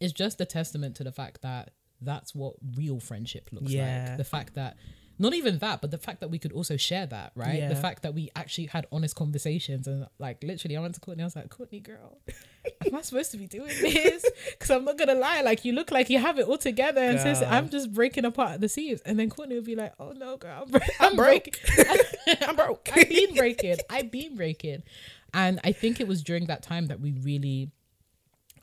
[0.00, 4.06] is just a testament to the fact that that's what real friendship looks Yeah.
[4.08, 4.18] like.
[4.18, 4.76] The fact that
[5.18, 7.58] not even that, but the fact that we could also share that, right?
[7.58, 7.68] Yeah.
[7.68, 11.22] The fact that we actually had honest conversations and like literally, I went to Courtney.
[11.22, 12.18] I was like, Courtney, girl,
[12.86, 14.24] am I supposed to be doing this?
[14.50, 17.18] Because I'm not gonna lie, like you look like you have it all together, and
[17.18, 17.44] Girl.
[17.48, 19.00] I'm just breaking apart at the seams.
[19.02, 21.58] And then Courtney would be like, Oh no, girl, I'm, bre- I'm broke.
[21.64, 22.42] breaking.
[22.48, 22.88] I'm broke.
[22.94, 23.76] I've been breaking.
[23.90, 24.82] I've been breaking.
[25.34, 27.70] And I think it was during that time that we really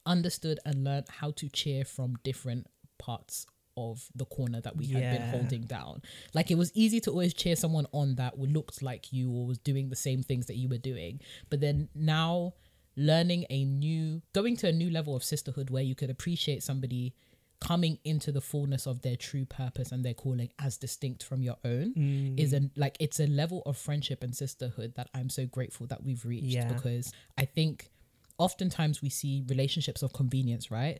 [0.05, 3.45] understood and learned how to cheer from different parts
[3.77, 6.01] of the corner that we had been holding down.
[6.33, 9.57] Like it was easy to always cheer someone on that looked like you or was
[9.57, 11.19] doing the same things that you were doing.
[11.49, 12.53] But then now
[12.95, 17.13] learning a new going to a new level of sisterhood where you could appreciate somebody
[17.59, 21.55] coming into the fullness of their true purpose and their calling as distinct from your
[21.63, 22.37] own Mm.
[22.39, 26.03] is a like it's a level of friendship and sisterhood that I'm so grateful that
[26.03, 26.71] we've reached Yeah.
[26.71, 27.89] because I think
[28.37, 30.99] oftentimes we see relationships of convenience, right?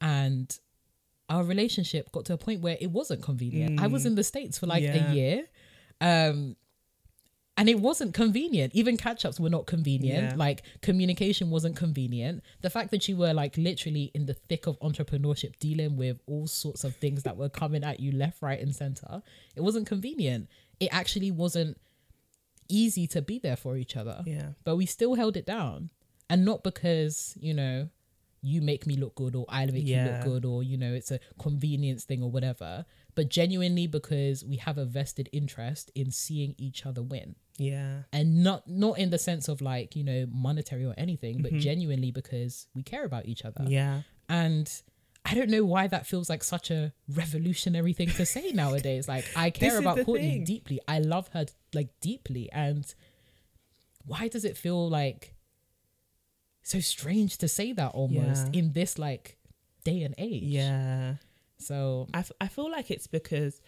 [0.00, 0.56] And
[1.28, 3.80] our relationship got to a point where it wasn't convenient.
[3.80, 4.94] I was in the States for like Mm.
[4.94, 5.10] Yeah.
[5.10, 5.44] a year.
[6.00, 6.56] Um
[7.56, 8.72] and it wasn't convenient.
[8.74, 10.30] Even catch ups were not convenient.
[10.30, 10.34] Yeah.
[10.36, 12.44] Like communication wasn't convenient.
[12.60, 16.46] The fact that you were like literally in the thick of entrepreneurship, dealing with all
[16.46, 19.22] sorts of things that were coming at you left, right, and center,
[19.56, 20.48] it wasn't convenient.
[20.78, 21.76] It actually wasn't
[22.68, 24.22] easy to be there for each other.
[24.24, 24.50] Yeah.
[24.62, 25.90] But we still held it down.
[26.30, 27.88] And not because, you know,
[28.40, 31.10] you make me look good or I make you look good or, you know, it's
[31.10, 32.84] a convenience thing or whatever,
[33.16, 38.02] but genuinely because we have a vested interest in seeing each other win Yeah.
[38.12, 41.58] and not not in the sense of like you know monetary or anything but Mm-hmm.
[41.60, 44.02] genuinely because we care about each other Yeah.
[44.28, 44.70] and
[45.24, 49.24] i don't know why that feels like such a revolutionary thing to say nowadays like
[49.34, 50.44] i care about courtney thing.
[50.44, 52.94] deeply i love her like deeply and
[54.04, 55.34] why does it feel like
[56.68, 58.58] so strange to say that almost Yeah.
[58.60, 59.38] in this like
[59.84, 61.14] day and age Yeah.
[61.58, 63.60] so I, f- I feel like it's because,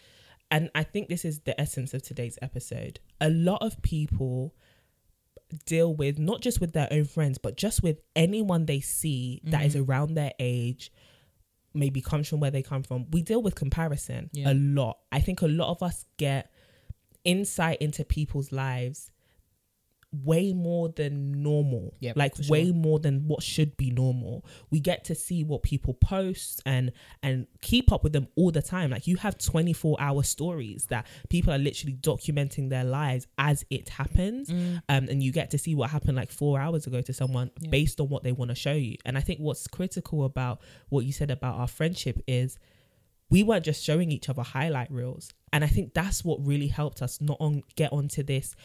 [0.50, 3.00] and I think this is the essence of today's episode.
[3.20, 4.54] A lot of people
[5.66, 9.64] deal with not just with their own friends, but just with anyone they see that
[9.64, 9.90] is mm-hmm.
[9.90, 10.92] around their age,
[11.72, 13.06] maybe comes from where they come from.
[13.10, 14.52] We deal with comparison Yeah.
[14.52, 14.98] a lot.
[15.10, 16.50] I think a lot of us get
[17.24, 19.10] insight into people's lives
[20.12, 21.94] way more than normal.
[22.00, 24.44] Yep, like for way more than what should be normal.
[24.70, 26.92] We get to see what people post and
[27.22, 28.90] and keep up with them all the time.
[28.90, 33.88] Like you have 24 hour stories that people are literally documenting their lives as it
[33.90, 34.48] happens.
[34.48, 34.82] Mm.
[34.88, 37.70] um, and you get to see what happened like four hours ago to someone Yeah.
[37.70, 38.96] based on what they want to show you.
[39.04, 42.58] And i think what's critical about what you said about our friendship is
[43.30, 45.32] we weren't just showing each other highlight reels.
[45.52, 48.56] And i think that's what really helped us not on get onto this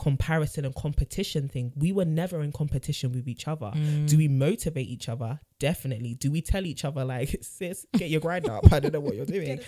[0.00, 3.66] comparison and competition thing we were never in competition with each other.
[3.66, 4.08] Mm.
[4.08, 5.38] Do we motivate each other?
[5.58, 6.14] Definitely.
[6.14, 8.72] Do we tell each other like sis get your grind up.
[8.72, 9.60] I don't know what you're doing.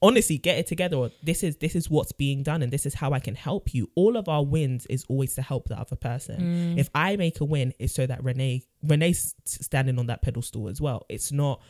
[0.00, 0.96] honestly get it together.
[0.96, 3.74] Or this is this is what's being done and this is how i can help
[3.74, 3.90] you.
[3.96, 6.40] All of our wins is always to help the other person.
[6.40, 6.78] Mm.
[6.78, 10.80] If i make a win it's so that renee renee's standing on that pedestal as
[10.80, 11.04] well.
[11.08, 11.60] It's not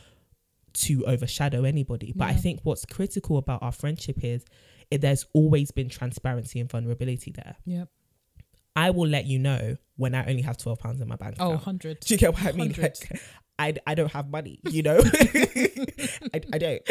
[0.73, 2.13] to overshadow anybody.
[2.15, 4.45] But i think what's critical about our friendship is
[4.91, 7.89] it, there's always been transparency and vulnerability there yep
[8.75, 11.47] i will let you know when i only have 12 pounds in my bank oh
[11.47, 12.71] account 100 do you get what I mean?
[12.71, 12.81] 100.
[12.83, 13.21] Like,
[13.57, 14.99] I, I don't have money, you know?
[16.33, 16.81] I, I don't.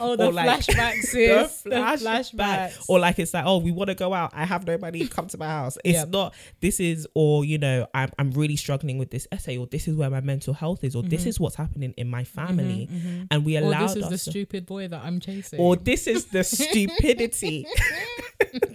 [0.00, 3.88] oh the like- flashback The sis the flashbacks Or like it's like, oh, we want
[3.88, 4.30] to go out.
[4.34, 5.06] I have no money.
[5.06, 5.76] Come to my house.
[5.84, 6.34] It's not.
[6.60, 9.96] This is, or you know, I'm I'm really struggling with this essay, or this is
[9.96, 12.88] where my mental health is, or this is what's happening in my family,
[13.30, 15.76] and we or allowed Mm-hmm, this is the to- stupid boy that i'm chasing or
[15.76, 16.42] this is the
[16.98, 17.66] stupidity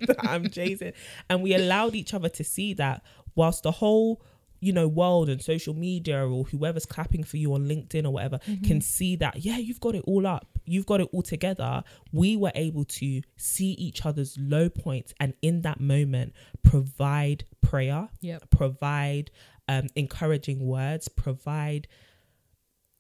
[0.08, 0.94] that I'm chasing.
[1.30, 3.04] And we allowed each other to see that
[3.36, 4.22] whilst the whole,
[4.60, 8.40] you know, world and social media or whoever's clapping for you on LinkedIn or whatever
[8.66, 10.48] can see that, yeah, you've got it all up.
[10.66, 11.84] You've got it all together.
[12.12, 18.10] We were able to see each other's low points and in that moment provide prayer,
[18.22, 18.50] Yep.
[18.50, 19.32] provide
[19.68, 21.88] um, encouraging words, provide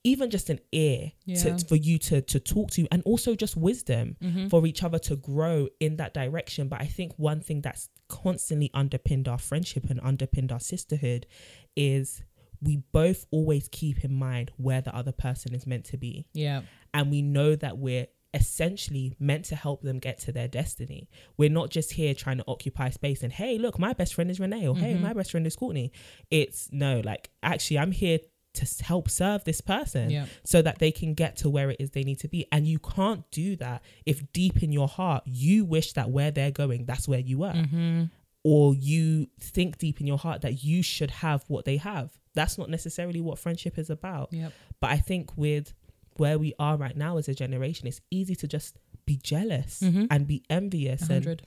[0.03, 1.41] even just an ear Yeah.
[1.43, 4.47] to, for you to to talk to and also just wisdom mm-hmm.
[4.47, 8.71] for each other to grow in that direction but i think one thing that's constantly
[8.73, 11.27] underpinned our friendship and underpinned our sisterhood
[11.75, 12.23] is
[12.61, 16.61] we both always keep in mind where the other person is meant to be yeah
[16.93, 21.09] and we know that we're essentially meant to help them get to their destiny.
[21.37, 24.39] We're not just here trying to occupy space and hey, look, my best friend is
[24.39, 25.03] Renee or hey, mm-hmm.
[25.03, 25.91] my best friend is Courtney.
[26.29, 28.19] It's no, like actually I'm here
[28.53, 30.25] to help serve this person Yeah.
[30.43, 32.45] so that they can get to where it is they need to be.
[32.51, 36.51] And you can't do that if deep in your heart you wish that where they're
[36.51, 37.53] going, that's where you were.
[37.53, 38.05] Mm-hmm.
[38.43, 42.17] Or you think deep in your heart that you should have what they have.
[42.33, 44.29] That's not necessarily what friendship is about.
[44.31, 44.53] Yep.
[44.79, 45.73] But I think with
[46.17, 50.05] where we are right now as a generation, it's easy to just be jealous mm-hmm.
[50.09, 51.41] and be envious and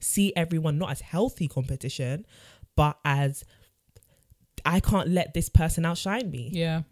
[0.00, 2.26] see everyone not as healthy competition,
[2.76, 3.44] but as
[4.66, 6.50] I can't let this person outshine me.
[6.52, 6.82] yeah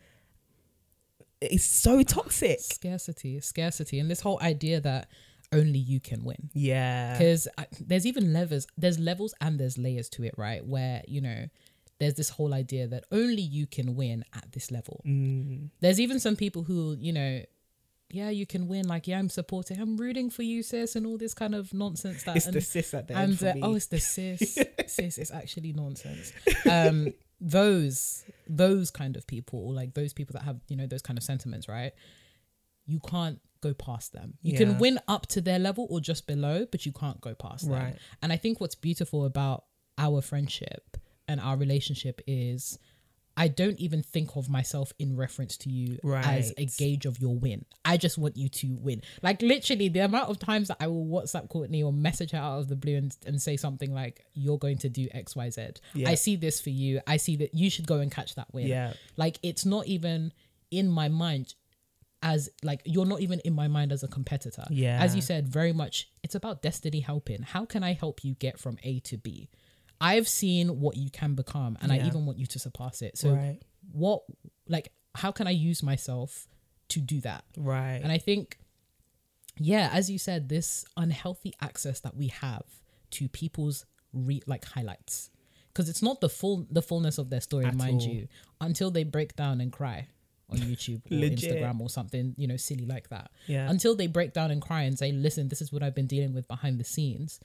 [1.41, 2.61] It's so toxic.
[2.61, 5.09] scarcity scarcity and this whole idea that
[5.53, 7.13] only you can win Yeah.
[7.13, 7.47] because
[7.81, 11.47] there's even levels there's levels and there's layers to it right where you know
[12.01, 15.71] there's this whole idea that only you can win at this level Mm.
[15.81, 17.43] there's even some people who you know
[18.11, 18.87] yeah, you can win.
[18.87, 22.23] Like, yeah, I'm supporting, I'm rooting for you, sis, and all this kind of nonsense
[22.25, 23.61] that It's and, the sis at the end and for uh, me.
[23.65, 24.57] oh, it's the sis,
[24.87, 25.19] sis.
[25.19, 26.33] It's actually nonsense.
[26.71, 27.13] Um,
[27.49, 31.23] those those kind of people, like those people that have you know those kind of
[31.23, 31.93] sentiments, right?
[32.87, 34.35] You can't go past them.
[34.43, 34.59] You Yeah.
[34.59, 37.73] can win up to their level or just below, but you can't go past them.
[37.75, 37.99] Right.
[38.23, 39.65] And I think what's beautiful about
[39.99, 40.97] our friendship
[41.29, 42.79] and our relationship is
[43.37, 47.37] I don't even think of myself in reference to you as a gauge of your
[47.37, 47.65] win.
[47.85, 49.03] I just want you to win.
[49.23, 52.61] Like literally the amount of times that I will WhatsApp Courtney or message her out
[52.61, 55.79] of the blue and, and say something like, You're going to do XYZ.
[55.95, 56.11] Yeah.
[56.11, 57.01] I see this for you.
[57.07, 58.69] I see that you should go and catch that win.
[58.69, 58.93] Yeah.
[59.17, 60.33] Like it's not even
[60.71, 61.55] in my mind
[62.23, 64.65] as like you're not even in my mind as a competitor.
[64.71, 64.99] Yeah.
[65.01, 67.43] As you said, very much it's about destiny helping.
[67.43, 69.51] How can I help you get from A to B?
[70.01, 73.17] I've seen what you can become and I even want you to surpass it.
[73.19, 73.59] So Right.
[73.93, 74.23] what
[74.69, 76.47] like how can I use myself
[76.89, 77.45] to do that?
[77.57, 78.01] Right.
[78.03, 78.59] And I think,
[79.59, 82.65] yeah, as you said, this unhealthy access that we have
[83.13, 85.31] to people's re- like highlights,
[85.69, 88.09] because it's not the full the fullness of their story, At mind all.
[88.09, 88.29] you,
[88.61, 90.09] until they break down and cry
[90.51, 93.31] on YouTube or Instagram or something, you know, silly like that.
[93.47, 93.71] Yeah.
[93.71, 96.35] Until they break down and cry and say, "Listen, this is what I've been dealing
[96.35, 97.39] with behind the scenes."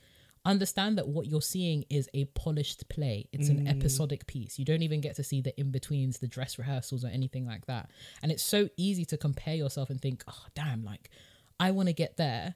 [0.44, 3.28] Understand that what you're seeing is a polished play.
[3.32, 3.70] It's an Mm.
[3.76, 4.58] episodic piece.
[4.58, 7.66] You don't even get to see the in betweens, the dress rehearsals, or anything like
[7.66, 7.90] that.
[8.22, 11.10] And it's so easy to compare yourself and think, oh, damn, like
[11.58, 12.54] I want to get there,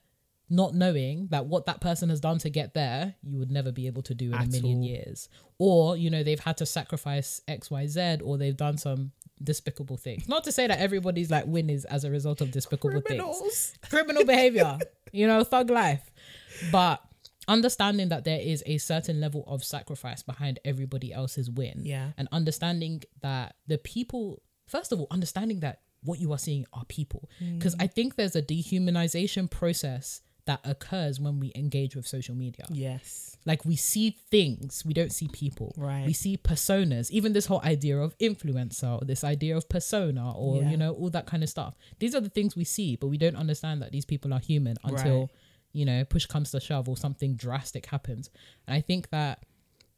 [0.49, 3.85] not knowing that what that person has done to get there, you would never be
[3.85, 4.83] able to do in a million all.
[4.83, 5.29] years.
[5.59, 9.11] Or, you know, they've had to sacrifice XYZ or they've done some
[9.43, 10.27] despicable things.
[10.27, 14.25] Not to say that everybody's like win is as a result of despicable things criminal
[14.25, 14.79] behavior,
[15.11, 16.11] you know, thug life.
[16.71, 17.01] But
[17.47, 21.81] understanding that there is a certain level of sacrifice behind everybody else's win.
[21.83, 22.11] Yeah.
[22.17, 26.85] And understanding that the people, first of all, understanding that what you are seeing are
[26.85, 27.29] people.
[27.41, 27.57] Mm.
[27.57, 32.65] Because I think there's a dehumanization process that occurs when we engage with social media.
[32.69, 33.35] Yes.
[33.45, 35.73] Like we see things, we don't see people.
[35.75, 36.05] Right.
[36.05, 37.09] We see personas.
[37.09, 40.69] Even this whole idea of influencer, or this idea of persona, or Yeah.
[40.69, 41.75] you know, all that kind of stuff.
[41.97, 44.77] These are the things we see, but we don't understand that these people are human
[44.83, 45.29] until Right.
[45.75, 48.29] You know push comes to shove or something drastic happens.
[48.67, 49.43] And I think that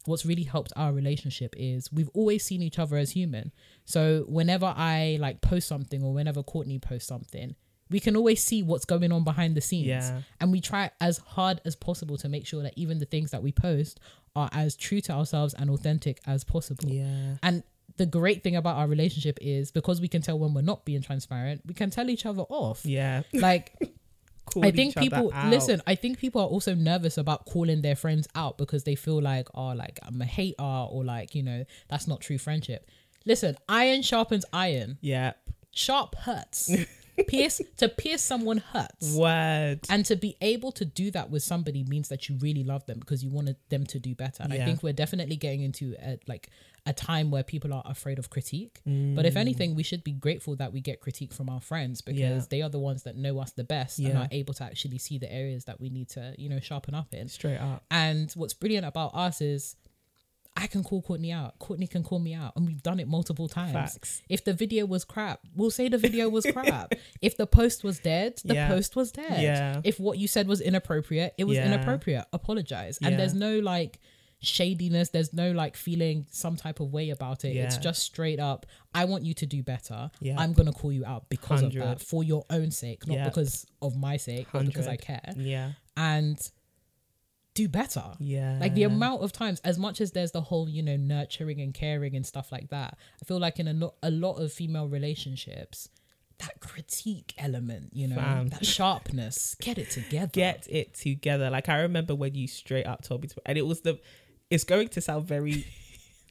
[0.04, 3.52] what's really helped our relationship is we've always seen each other as human.
[3.84, 7.54] So whenever I like post something or whenever Courtney posts something,
[7.90, 9.86] we can always see what's going on behind the scenes.
[9.86, 10.22] Yeah.
[10.40, 13.42] And we try as hard as possible to make sure that even the things that
[13.42, 14.00] we post
[14.34, 16.88] are as true to ourselves and authentic as possible.
[16.88, 17.36] Yeah.
[17.42, 17.62] And
[17.96, 21.02] the great thing about our relationship is because we can tell when we're not being
[21.02, 22.84] transparent, we can tell each other off.
[22.84, 23.22] Yeah.
[23.32, 23.74] Like
[24.52, 25.82] Call I think people listen.
[25.86, 29.48] I think people are also nervous about calling their friends out because they feel like,
[29.54, 32.88] oh, like I'm a hater or like you know that's not true friendship.
[33.24, 34.98] Listen, iron sharpens iron.
[35.00, 35.32] Yeah.
[35.70, 36.70] Sharp hurts.
[37.24, 39.14] pierce to pierce someone hurts.
[39.14, 39.80] Word.
[39.90, 42.98] And to be able to do that with somebody means that you really love them
[42.98, 44.42] because you wanted them to do better.
[44.42, 46.48] And I think we're definitely getting into a, like
[46.86, 48.80] a time where people are afraid of critique.
[48.86, 52.18] But if anything, we should be grateful that we get critique from our friends because
[52.18, 52.20] Mm.
[52.20, 52.42] Yeah.
[52.50, 55.18] they are the ones that know us the best and are able to actually see
[55.18, 57.28] the areas that we need to, you know, sharpen up in.
[57.28, 57.84] Straight up.
[57.90, 59.76] And what's brilliant about us is
[60.60, 61.58] I can call Courtney out.
[61.60, 62.52] Courtney can call me out.
[62.56, 63.72] And we've done it multiple times.
[63.72, 64.22] Facts.
[64.28, 66.94] If the video was crap, we'll say the video was crap.
[67.22, 68.68] if the post was dead, the Yeah.
[68.68, 69.40] post was dead.
[69.40, 69.80] Yeah.
[69.84, 71.66] If what you said was inappropriate, it was Yeah.
[71.72, 72.24] inappropriate.
[72.32, 72.98] Apologize.
[73.00, 74.00] And there's no like
[74.40, 75.10] shadiness.
[75.10, 77.56] There's no like feeling some type of way about it.
[77.56, 78.66] It's just straight up.
[78.94, 80.10] I want you to do better.
[80.20, 80.36] Yeah.
[80.38, 83.96] I'm gonna call you out because of that for your own sake, not because of
[83.96, 85.32] my sake, or because I care.
[85.36, 85.72] Yeah.
[85.96, 86.38] And
[87.58, 88.04] do better.
[88.20, 88.56] Yeah.
[88.60, 91.74] Like the amount of times, as much as there's the whole, you know, nurturing and
[91.74, 94.86] caring and stuff like that, I feel like in a, lo- a lot of female
[94.86, 95.88] relationships,
[96.38, 98.48] that critique element, you know, Fam.
[98.50, 100.30] that sharpness, get it together.
[100.32, 101.50] get it together.
[101.50, 103.98] Like I remember when you straight up told me to, and it was the.
[104.50, 105.66] It's going to sound very.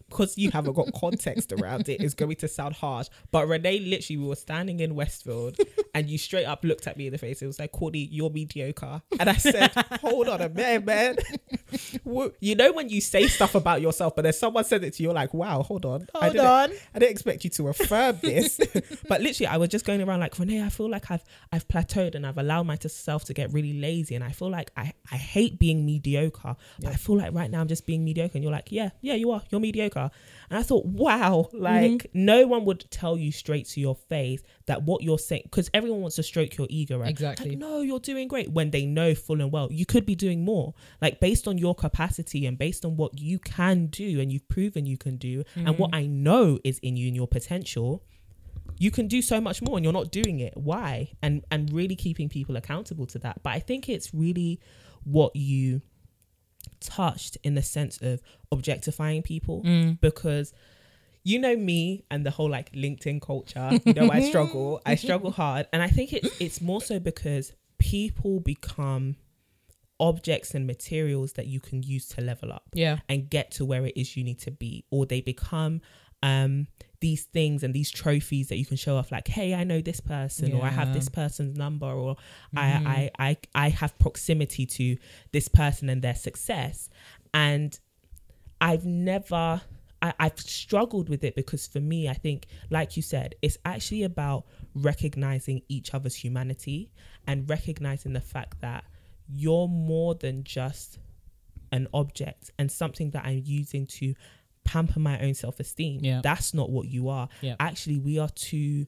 [0.10, 3.08] Because you haven't got context around it, it's going to sound harsh.
[3.32, 5.58] But Renee, literally, we were standing in Westfield,
[5.94, 7.42] and you straight up looked at me in the face.
[7.42, 11.18] It was like, "Courtney, you're mediocre," and I said, "Hold on a minute, man."
[12.40, 15.08] You know when you say stuff about yourself, but then someone said it to you,
[15.10, 16.72] you're like, "Wow, hold on, I Hold didn't- on.
[16.96, 18.60] I didn't expect you to affirm this,
[19.10, 20.64] but literally, I was just going around like Renee.
[20.64, 24.24] I feel like I've I've plateaued and I've allowed myself to get really lazy, and
[24.24, 26.56] I feel like I I hate being mediocre.
[26.80, 29.16] But I feel like right now I'm just being mediocre, and you're like, yeah, yeah,
[29.16, 29.42] you are.
[29.50, 29.97] You're mediocre.
[30.50, 31.62] And I thought, wow, mm-hmm.
[31.62, 35.70] like no one would tell you straight to your face that what you're saying, because
[35.74, 37.10] everyone wants to stroke your ego, right?
[37.10, 37.52] Exactly.
[37.52, 39.68] Like, no, you're doing great when they know full and well.
[39.72, 40.74] You could be doing more.
[41.02, 44.86] Like based on your capacity and based on what you can do and you've proven
[44.86, 46.04] you can do and what mm-hmm.
[46.04, 48.04] I know is in you and your potential,
[48.78, 50.56] you can do so much more and you're not doing it.
[50.56, 51.12] Why?
[51.22, 53.42] And and really keeping people accountable to that.
[53.44, 54.60] But i think it's really
[55.04, 55.82] what you
[56.80, 58.22] touched in the sense of
[58.52, 60.00] objectifying people Mm.
[60.02, 60.54] because
[61.24, 65.32] you know me and the whole like linkedin culture you know i struggle i struggle
[65.32, 69.16] hard and i think it's it's more so because people become
[70.00, 73.00] objects and materials that you can use to level up Yeah.
[73.10, 75.82] and get to where it is you need to be or they become
[76.24, 76.68] um
[77.00, 80.00] these things and these trophies that you can show off like hey i know this
[80.00, 82.16] person or i have this person's number or
[82.56, 82.86] Mhm.
[82.88, 84.98] I, I i i have proximity to
[85.32, 86.90] this person and their success
[87.34, 87.80] and
[88.60, 89.62] i've never
[90.02, 94.04] I, I've struggled with it because for me, I think, like you said, it's actually
[94.04, 94.46] about
[94.76, 96.92] recognizing each other's humanity
[97.26, 98.84] and recognizing the fact that
[99.28, 101.00] you're more than just
[101.72, 104.14] an object and something that I'm using to
[104.68, 106.02] pamper my own self esteem.
[106.04, 106.22] Yeah.
[106.24, 107.30] That's not what you are.
[107.42, 107.56] Yeah.
[107.60, 108.86] Actually, we are two.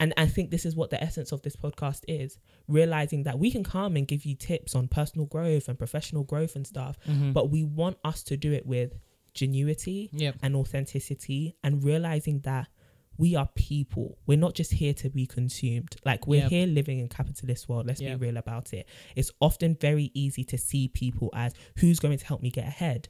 [0.00, 2.38] And I think this is what the essence of this podcast is
[2.68, 6.54] realizing that we can come and give you tips on personal growth and professional growth
[6.54, 7.32] and stuff, Mhm.
[7.32, 8.92] but we want us to do it with
[9.34, 10.36] genuity Yep.
[10.42, 12.68] and authenticity and realizing that
[13.16, 14.18] we are people.
[14.26, 15.96] We're not just here to be consumed.
[16.04, 16.50] Like we're Yep.
[16.50, 17.86] here living in capitalist world.
[17.86, 18.20] Let's Yep.
[18.20, 18.86] be real about it.
[19.16, 23.08] It's often very easy to see people as who's going to help me get ahead.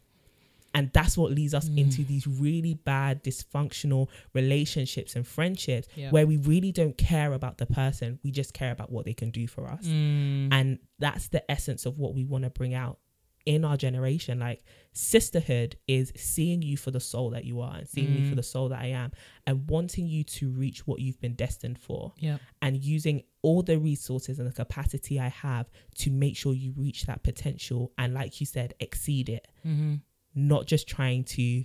[0.74, 1.78] And that's what leads us Mm.
[1.78, 7.66] into these really bad, dysfunctional relationships and friendships where we really don't care about the
[7.66, 8.18] person.
[8.22, 9.84] We just care about what they can do for us.
[9.86, 10.48] Mm.
[10.52, 12.98] And that's the essence of what we want to bring out
[13.46, 14.38] in our generation.
[14.40, 14.62] Like
[14.92, 18.28] sisterhood is seeing you for the soul that you are and seeing me Mm.
[18.28, 19.12] for the soul that I am
[19.46, 22.38] and wanting you to reach what you've been destined for Yeah.
[22.60, 27.06] and using all the resources and the capacity I have to make sure you reach
[27.06, 29.48] that potential and like you said, exceed it.
[29.62, 29.96] hmm
[30.34, 31.64] Not just trying to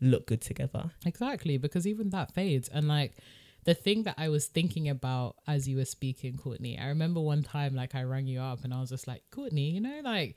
[0.00, 0.90] look good together.
[1.04, 2.68] Exactly, because even that fades.
[2.68, 3.16] And like
[3.64, 7.42] the thing that I was thinking about as you were speaking, Courtney, I remember one
[7.42, 10.36] time like I rang you up and I was just like, Courtney, you know, like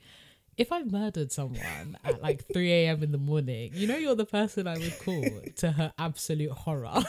[0.56, 3.02] if I murdered someone at like 3 a.m.
[3.02, 5.24] in the morning, you know, you're the person I would call
[5.56, 7.02] to her absolute horror.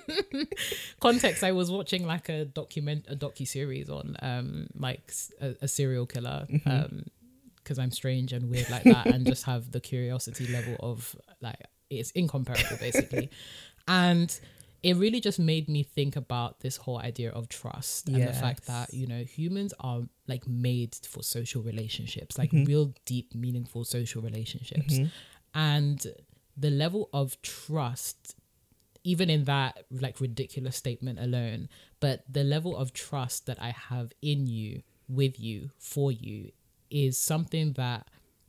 [1.00, 6.06] Context: I was watching like a document, a docu series on um like a serial
[6.06, 7.06] killer, um,
[7.70, 11.60] because I'm strange and weird like that, and just have the curiosity level of like
[11.88, 13.30] it's incomparable basically,
[13.88, 14.28] and
[14.82, 18.66] it really just made me think about this whole idea of trust and the fact
[18.66, 22.64] that you know humans are like made for social relationships, like Mm-hmm.
[22.64, 24.98] real deep, meaningful social relationships,
[25.54, 26.06] and
[26.56, 28.34] the level of trust
[29.04, 31.68] even in that like ridiculous statement alone,
[32.00, 36.52] but the level of trust that I have in you, with you, for you,
[36.90, 38.06] is something that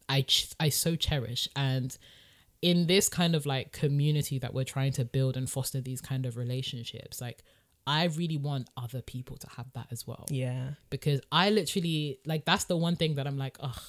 [0.10, 1.48] I ch- I so cherish.
[1.56, 1.98] And
[2.62, 6.26] in this kind of like community that we're trying to build and foster these kind
[6.26, 7.44] of relationships, like
[7.88, 10.72] I really want other people to have that as well Yeah.
[10.90, 13.82] because I literally like that's the one thing that I'm like, ugh,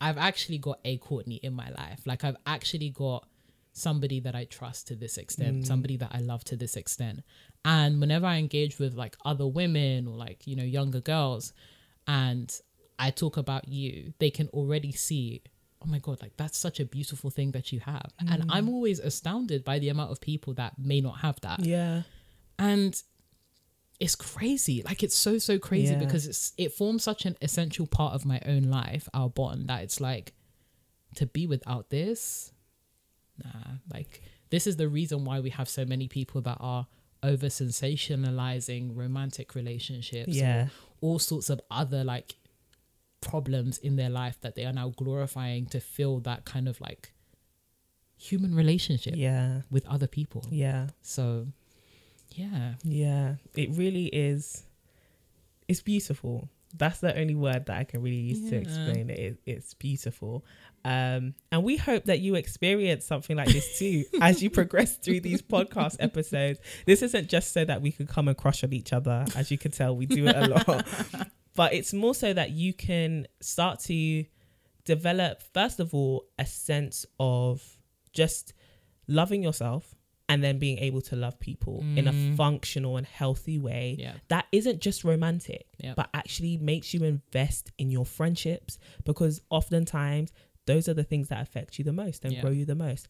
[0.00, 2.00] I've actually got a Courtney in my life.
[2.04, 3.28] Like I've actually got
[3.72, 5.66] somebody that I trust to this extent, mm.
[5.66, 7.20] somebody that I love to this extent.
[7.64, 11.52] And whenever I engage with like other women or like, you know, younger girls
[12.06, 12.52] and
[13.06, 15.42] I talk about you, they can already see,
[15.82, 18.08] oh my God, like that's such a beautiful thing that you have.
[18.18, 18.46] And mm.
[18.54, 22.02] I'm always astounded by the amount of people that may not have that Yeah.
[22.58, 22.92] and
[24.00, 25.98] it's crazy like it's so so crazy Yeah.
[26.04, 29.80] because it's it forms such an essential part of my own life our bond that
[29.86, 30.32] it's like
[31.14, 32.50] to be without this
[33.44, 36.84] nah like this is the reason why we have so many people that are
[37.22, 40.68] over sensationalizing romantic relationships Yeah.
[41.00, 42.34] all sorts of other like
[43.22, 47.12] problems in their life that they are now glorifying to fill that kind of like
[48.18, 49.62] human relationship Yeah.
[49.70, 50.88] with other people Yeah.
[51.00, 51.46] so
[52.36, 54.64] yeah Yeah, it really is.
[55.68, 56.48] It's beautiful.
[56.74, 59.18] That's the only word that I can really use to explain it.
[59.18, 59.36] it.
[59.44, 60.42] It's beautiful.
[60.84, 65.20] Um, and we hope that you experience something like this too as you progress through
[65.20, 66.60] these podcast episodes.
[66.86, 69.26] This isn't just so that we can come and crush on each other.
[69.36, 70.86] As you can tell, we do it a lot.
[71.54, 74.24] but it's more so that you can start to
[74.84, 77.62] develop, first of all, a sense of
[78.12, 78.52] just
[79.06, 79.94] loving yourself
[80.28, 84.14] and then being able to love people in a functional and healthy way Yeah.
[84.28, 85.94] that isn't just romantic Yeah.
[85.94, 90.32] but actually makes you invest in your friendships because oftentimes
[90.66, 92.40] those are the things that affect you the most and Yeah.
[92.42, 93.08] grow you the most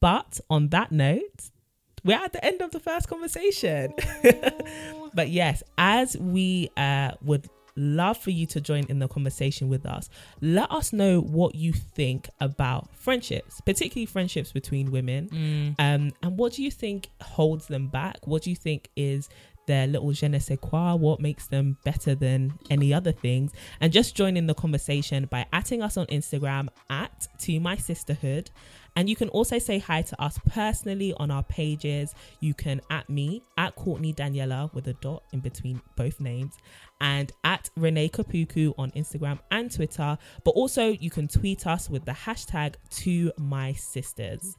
[0.00, 1.50] but on that note
[2.02, 3.92] we're at the end of the first conversation
[5.14, 9.86] but yes as we uh would love for you to join in the conversation with
[9.86, 10.08] us.
[10.40, 15.28] Let us know what you think about friendships, particularly friendships between women.
[15.28, 15.74] Mm.
[15.78, 18.26] Um, and what do you think holds them back?
[18.26, 19.28] What do you think is
[19.66, 20.94] their little je ne sais quoi?
[20.94, 23.52] What makes them better than any other things?
[23.80, 28.50] And just join in the conversation by atting us on Instagram at To My Sisterhood.
[28.96, 32.14] And you can also say hi to us personally on our pages.
[32.40, 36.54] You can at me, at Courtney Daniella with a dot in between both names,
[37.00, 40.16] and at Renee Kapuku on Instagram and Twitter.
[40.44, 44.56] But also, you can tweet us with the hashtag To My Sisters.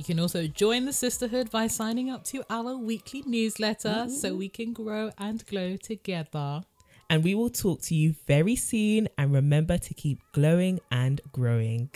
[0.00, 4.10] You can also join the sisterhood by signing up to our weekly newsletter mm-hmm.
[4.10, 6.62] so we can grow and glow together.
[7.10, 9.10] And we will talk to you very soon.
[9.18, 11.90] And remember to keep glowing and growing.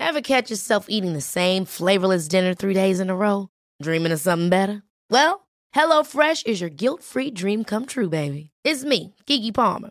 [0.00, 3.50] Ever catch yourself eating the same flavorless dinner three days in a row?
[3.82, 4.82] Dreaming of something better?
[5.10, 8.48] Well, HelloFresh is your guilt free dream come true, baby.
[8.64, 9.90] It's me, Keke Palmer.